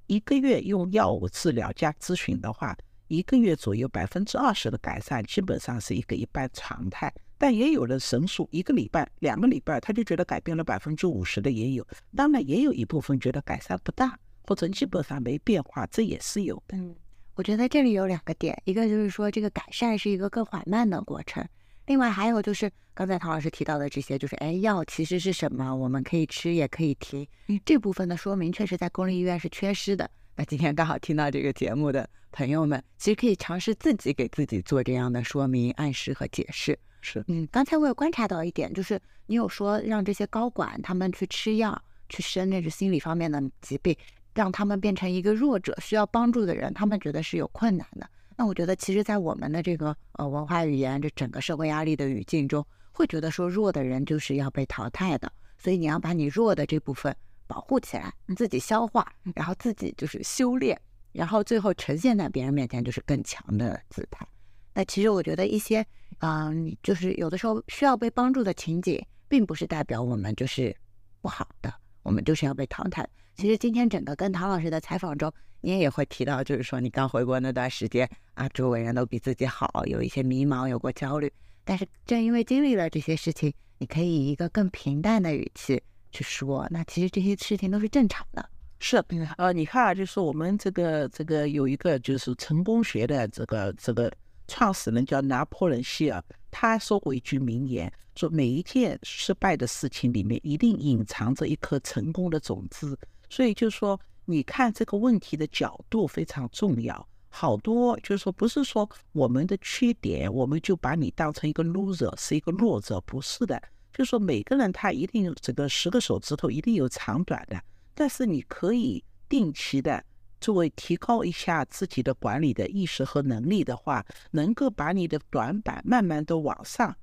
[0.07, 2.75] 一个月用药物治疗加咨询的话，
[3.09, 7.13] 一个月左右百分之二十的改善基本上是一个一般常态。
[7.37, 11.87] 但也有的神速，一个礼拜、两个礼拜他就觉得改变了百分之五十的也有。
[12.17, 16.79] 当然也有一部分觉得改善不大或者基本上没变化，这也是有的。
[16.79, 16.97] 嗯，
[17.35, 21.47] 我觉得这里有两个点，一个就是说这个改善是一个更缓慢的过程。
[21.87, 25.75] 另外还有就是刚才唐老师提到的这些，就是哎，药其实是什么？
[25.75, 27.27] 我们可以吃也可以停。
[27.65, 30.11] 这部分的说明确实在公立医院是缺失的。
[30.37, 36.79] 那今天刚好听到这个节目的朋友们，其实可以尝试自己给自己做这样的说明、暗示和解释。
[37.03, 41.79] 是，嗯，刚才我有观察到一点，就是你有说让这些高管他们去吃药，
[42.09, 43.95] 去生那是心理方面的疾病，
[44.33, 48.09] 让他们变成一个弱者，需要帮助的人，他们觉得是有困难的。
[48.37, 57.15] 那我觉得，其实，在我们的这个呃文化语言、这整个社会压力的语境中，会觉得说弱的人就是要被淘汰的，所以你要把你弱的这部分
[57.47, 60.81] 保护起来，你自己消化，然后自己就是修炼，
[61.13, 64.27] 然后最后呈现在别人面前就是更强的姿态。
[64.73, 65.87] 那其实我觉得一些，
[66.19, 70.75] 嗯，就是有的时候需要被帮助的情景，并不是代表我们就是
[71.21, 71.73] 不好的，
[72.03, 73.09] 我们就是要被淘汰。
[73.37, 75.33] 其实今天整个跟唐老师的采访中，
[75.65, 81.33] 你也会提到，就是说你刚回国那段时间啊，周围人都比自己好，有一些迷茫，有过焦虑。
[81.65, 88.47] 但是正因为经历了这些事情，你可以以一个更平淡的语气去说，那其实这些事情都是正常的。
[88.79, 89.03] 是，
[89.39, 94.13] 呃，你看啊，就是我们这个这个有一个就是成功学的这个这个
[94.47, 102.99] 创始人叫拿破仑希尔，他说过一句名言，说每一件失败的事情里面一定隐藏着一颗成功的种子。
[103.31, 107.09] 所以就是说，你看这个问题的角度非常重要。
[107.29, 113.61] 好多就是说，不是说我们的缺点，我们就把你当成一个 loser，是一个弱者，不是的。
[113.93, 117.61] 就是说，每个人他一定这个十个手指头，一定有长短的。
[117.95, 120.05] 但是你可以定期的
[120.41, 126.97] 作为提高一下自己的管理的意识和能力的话，能够把你的短板慢慢的往上。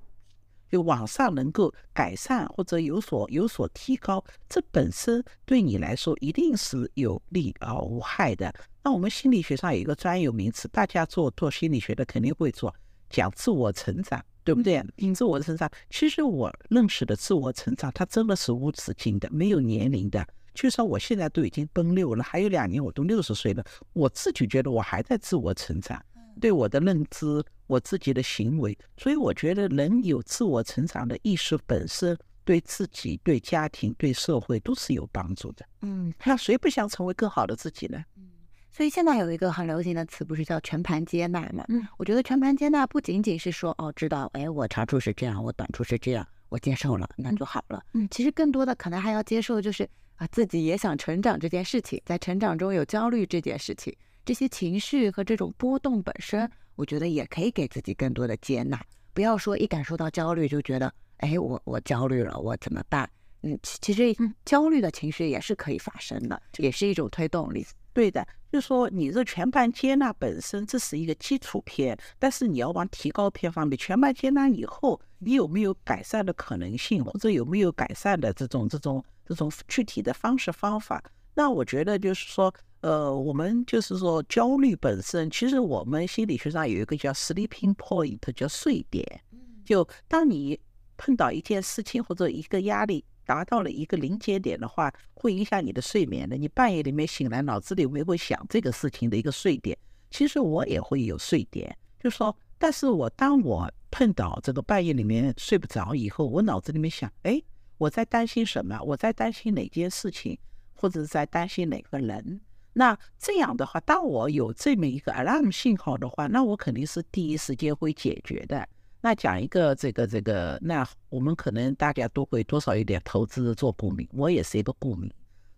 [0.72, 8.54] 就往上能够改善或者有所有所提高，这本身对你来说一定是有利而无害的。
[8.82, 12.74] 那我们心理学上有一个专有名词，大家做做心理学的肯定会做，
[13.10, 14.82] 讲自我成长，对不对？
[15.14, 20.26] 自我成长，其实我认识的自我成长，它真的是无止境的，没有年龄的。
[20.54, 23.64] 就算我现在都已经奔六了，还有两年我都六十岁了，
[23.94, 26.02] 我自己觉得我还在自我成长。
[26.40, 35.66] 对我的认知，我自己的行为，所以我觉得人有自我成长的意识本身，对自己、对家庭、对社会都是有帮助的。
[35.82, 38.04] 嗯，那谁不想成为更好的自己呢？
[38.18, 38.30] 嗯，
[38.74, 41.64] 所以现在有一个很流行的词，不是叫全盘接纳吗？
[41.70, 47.82] 嗯，我觉得全盘接纳不仅仅是说哦，知道，哎，我长处是这样，我短处是这样，我接受了，那就好了。
[47.94, 53.96] 嗯，其实更多的可能还要接受，就是啊，自己也想成长这件事情，在成长中有焦虑这件事情。
[54.24, 56.48] 这些情绪和这种波动本身，
[56.82, 58.84] 我觉得也可以给自己更多的接纳。
[59.14, 63.08] 不要说一感受到焦虑就觉得，哎，我我焦虑了，我怎么办？
[63.44, 64.16] 嗯，其实
[64.46, 67.64] 焦虑的情绪也是可以发生的，也是一种推动力。
[67.94, 81.04] 对的，就是说你这全盘接纳本身这是一个基础篇，但是你要往提高篇方面，全盘接纳以后，你有没有改善的可能性，或者有没有改善的这种这种这种具体的方式方法？
[81.36, 82.52] 那我觉得就是说。
[82.82, 89.22] 呃，我们就是说焦虑本身，其实我们心理学上有一个叫 sleeping point，叫睡点。
[89.64, 90.60] 就当你
[90.98, 96.36] 碰到一件事情或者一个压力达到了一个临界点的话，会影响你的睡眠的。
[96.36, 99.78] 你半夜里面醒来，脑子里面会想这个事情的一个睡点。
[100.10, 107.42] 其实我也会有睡点，就说，但是我当我碰到这个半夜里面睡不着以后，我脑子里面想，哎，
[107.78, 108.82] 我在担心什么？
[108.82, 110.38] 我在担心哪件事情，
[110.74, 112.42] 或者是在担心哪个人？
[112.74, 118.68] 那这样的话，当我有这么一个 alarm 信号的话，那我肯定是第一时间会解决的。
[119.02, 125.12] 那讲一个这个这个，那我们可能大家都会多少有点投资做股民，我也是一个股民。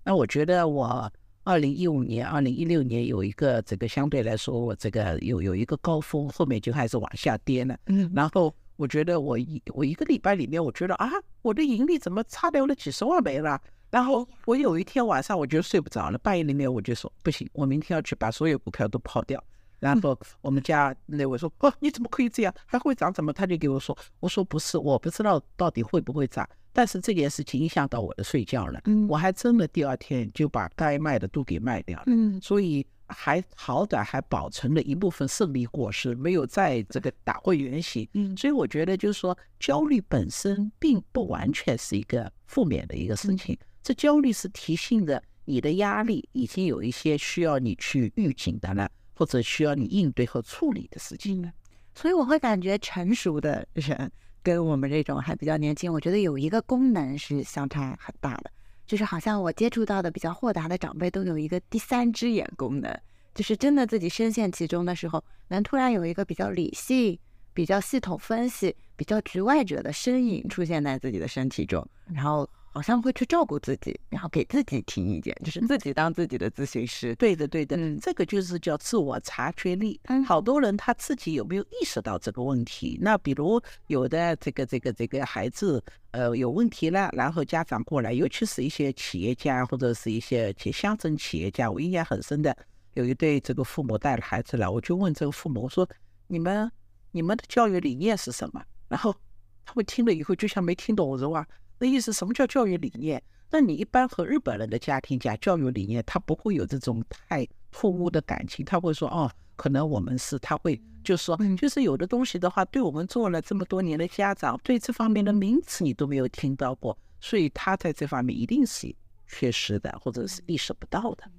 [0.03, 1.11] 那我觉得我
[1.43, 7.77] 二零一五年、二零一六年有一个这个相对来说，我这个有有一个高峰，后面就开始往下跌了。
[7.87, 11.11] 嗯，然后我觉得我一我一个礼拜里面，我觉得啊，
[11.41, 13.61] 我的盈利怎么差掉了几十万没了？
[13.93, 19.41] 然后我有一天晚上我就睡不着了，半夜里面我就说不行，我明天要去把所有股票都抛掉。
[19.79, 22.51] 然后 我们家那位说哦，你怎么可以这样？
[22.65, 23.13] 还会涨？
[23.13, 23.31] 怎么？
[23.31, 28.81] 他就给我说，我说不是，我不知道到底会不会涨，但是这件事情影响到我的睡觉了。
[28.85, 32.05] 嗯，我还真的第二天就把该卖的都给卖掉了。
[32.07, 38.09] 嗯，所以还好歹还保存了一部分胜利果实，没有在这个打回原形。
[38.13, 43.55] 嗯，所以我觉得就是说，焦虑本身并不完全是一个负面的一个事情。
[43.83, 51.51] 这焦虑是提醒着你的压力已经有一些需要你去预警的了，或者需要你应对和处理的事情了。
[51.93, 54.09] 所以我会感觉成熟的人
[54.41, 58.49] 跟我们这种还比较年轻，我觉得有一个功能是相差很大的，
[58.87, 62.97] 就是好像我接触到的比较豁达的长辈都有一个第三只眼功能，
[63.35, 67.19] 就是真的自己深陷其中的时候，能突然有一个比较理性、
[67.53, 68.75] 比较系统分析。
[68.95, 72.49] 比较局外者的身影出现在自己的身体中，然后。
[72.73, 77.13] 好像会去照顾自己，然后给自己提意见，就是自己当自己的咨询师。
[77.15, 80.01] 对的，对的，嗯这个就是叫自我察觉力。
[80.25, 82.97] 好多人他自己有没有意识到这个问题？
[82.99, 92.57] 那比如有的这个这个这个孩子呃有问题了，然后家长过来，尤其是一些企业家或者是一些乡镇企业家，我印象很深的，
[92.95, 95.87] 有一对这个父母带了孩子来，我就问这个父母，我说
[96.25, 96.71] 你们
[97.11, 98.63] 你们的教育理念是什么？
[98.87, 99.15] 然后
[99.63, 101.47] 他们听了以后就像没听懂，我说哇。
[101.83, 103.21] 的意思，什么叫教育理念？
[103.51, 118.95] 那你一般和日本人的家庭讲教育理念，他不会有这种太突兀的感情，他会说哦，可能我们是，他会就说，就是有的东西的话，对我们做了这么多年的家长，对这方面的名词你都没有听到过，所以他在这方面一定是
[119.27, 121.29] 缺失的，或者是意识不到的。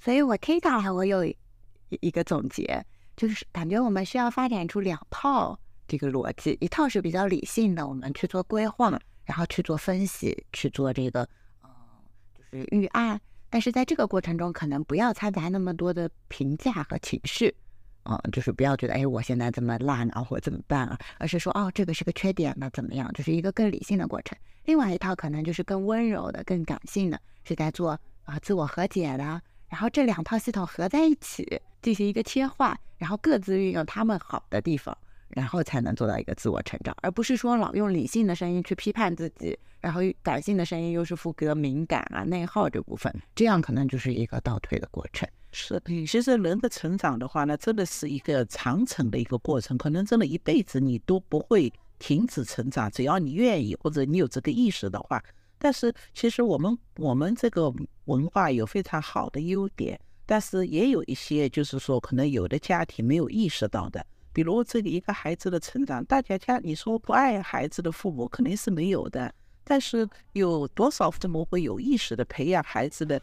[0.00, 1.36] 所以我听下来，我有一
[2.00, 2.82] 一个总结，
[3.14, 8.98] 就是感觉我们需要发展出两套这个逻辑，一套是比较理性的，我们去做规划。
[9.24, 11.28] 然后去做分析，去做这个，
[11.62, 11.70] 嗯，
[12.34, 13.20] 就是预案。
[13.48, 17.54] 但是在这个过程中，可能不要掺杂那么多的评价和情绪，
[18.04, 20.98] 嗯，就是不要觉得，哎，我现在这么烂啊，或怎么办啊？
[21.18, 23.12] 而是说，哦，这个是个缺点，那怎么样？
[23.12, 24.36] 就是一个更理性的过程。
[24.64, 29.42] 另外一套可能就是更温柔的、更感性的，是在做啊自我和解的。
[29.68, 34.96] 然后这两套系统合在一起进行一个切换，然后各自运用他们好的地方。
[35.32, 45.28] 然后才能做到一个自我成长，而不是说老用理性的声音去批判自己，然后感性的声音又是负责敏感啊、内耗这部分，这样可能就是一个倒退的过程。
[45.50, 55.22] 是，其实人的成长的话呢，真的是一个长程的一个过程，可能真的一辈子你都不会停止成长，只要你愿意或者你有这个意识的话。
[55.58, 57.72] 但是其实我们我们这个
[58.06, 64.04] 文化有非常好的优点，但是也有一些就是说可能有的家庭没有意识到的。
[64.32, 73.20] 比如这个一个孩子的成长，大家家你说不爱孩子的父母肯定是没有的，但是有多少父母会有意识的培养孩子的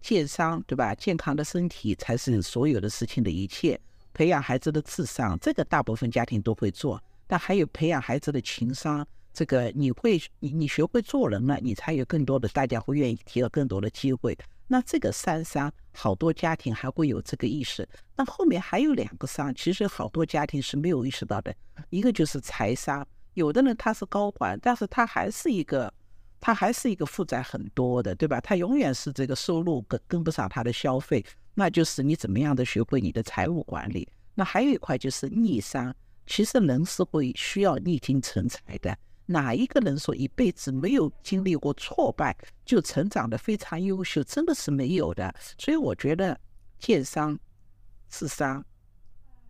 [0.00, 0.94] 健商，对吧？
[0.94, 3.80] 健康的身体才是所有的事情的一切。
[4.12, 14.36] 培养孩子的智商，这个大部分家庭都会做，但还有培养孩子的情商，这个你会你你学会做人了，你才有更多的大家会愿意提到更多的机会。
[14.72, 17.86] 那这个三商，好多家庭还会有这个意识。
[18.14, 21.52] 那后面还有两个商，其实好多家庭是没有意识到的。
[21.88, 23.04] 一个就是财商，
[23.34, 25.92] 有的人他是高管，但是他还是一个，
[26.40, 28.40] 他还是一个负债很多的，对吧？
[28.40, 34.08] 他永远是这个收入跟跟不上他的消费，那就是你怎么样的学会你的财务管理。
[34.36, 35.92] 那还有一块就是逆商，
[36.28, 38.96] 其实人是会需要逆境成才的。
[39.30, 44.24] 哪一个人说一辈子没有经历过挫败就成长的非常优秀？
[44.24, 45.32] 真的是没有的。
[45.56, 46.36] 所以我觉得，
[46.80, 47.38] 健商、
[48.08, 48.64] 智商、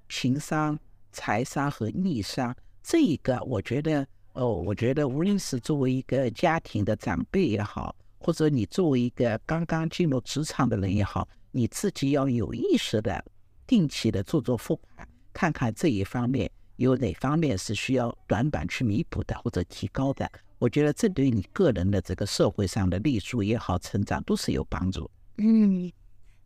[0.07, 0.79] 情商、
[1.13, 13.25] 财商和逆商这一个，我觉得哦，我觉得无论是作为一个家庭的长辈也好，或者你作为一个刚刚进入职场的人也好，你自己要有意识的、
[13.67, 16.51] 定期的做做复盘，看看这一方面。
[16.81, 20.27] 有哪方面是需要短板去弥补的，或者提高的？
[20.59, 25.11] 我觉得这对你个人的这个社会上的立足也好，成长都是有帮助。
[25.37, 25.93] 嗯，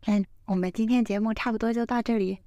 [0.05, 2.37] 那我们今天节目差不多就到这里。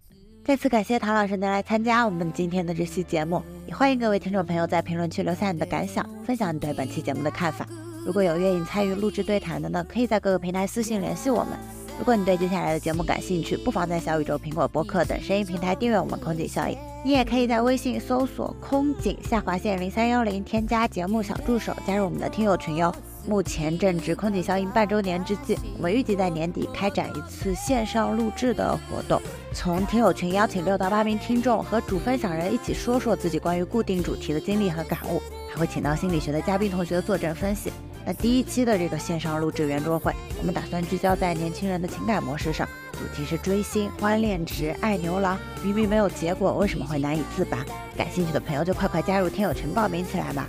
[0.45, 7.67] 再次感谢唐老师能来参加我们今天的这期节目，也欢迎各位听众朋友在评论区留下你的感想，分享你对本期节目的看法。
[8.05, 11.78] 如果有愿意参与录制对谈的呢，可以在各个平台私信联系我们。
[11.99, 16.79] 如果你对接下来的节目感兴趣，不妨在小宇宙、苹果播客等声音平台订阅我们空警效应。
[17.05, 22.95] 你也可以在微信搜索“空警下划线零三幺零”，添加节目小助手，加入我们的听友群哟。
[23.29, 29.21] 目前正值空警效应半周年之际，我们预计在年底开展一次线上录制的活动，
[29.53, 35.21] 从听友群邀请六到八名听众和主分享人一起说说自己关于固定主题的经历和感悟，
[35.53, 37.71] 还会请到心理学的嘉宾同学的坐镇分析。
[38.07, 40.11] 那第一期的这个线上录制圆桌会，
[40.41, 47.63] 我们打算聚焦在年轻人的情感模式上，主题是追星、欢恋值、爱牛郎，明明没有结果，为什么会难以自拔？
[47.95, 50.49] 感兴趣的朋友就快快加入听友群报名起来吧。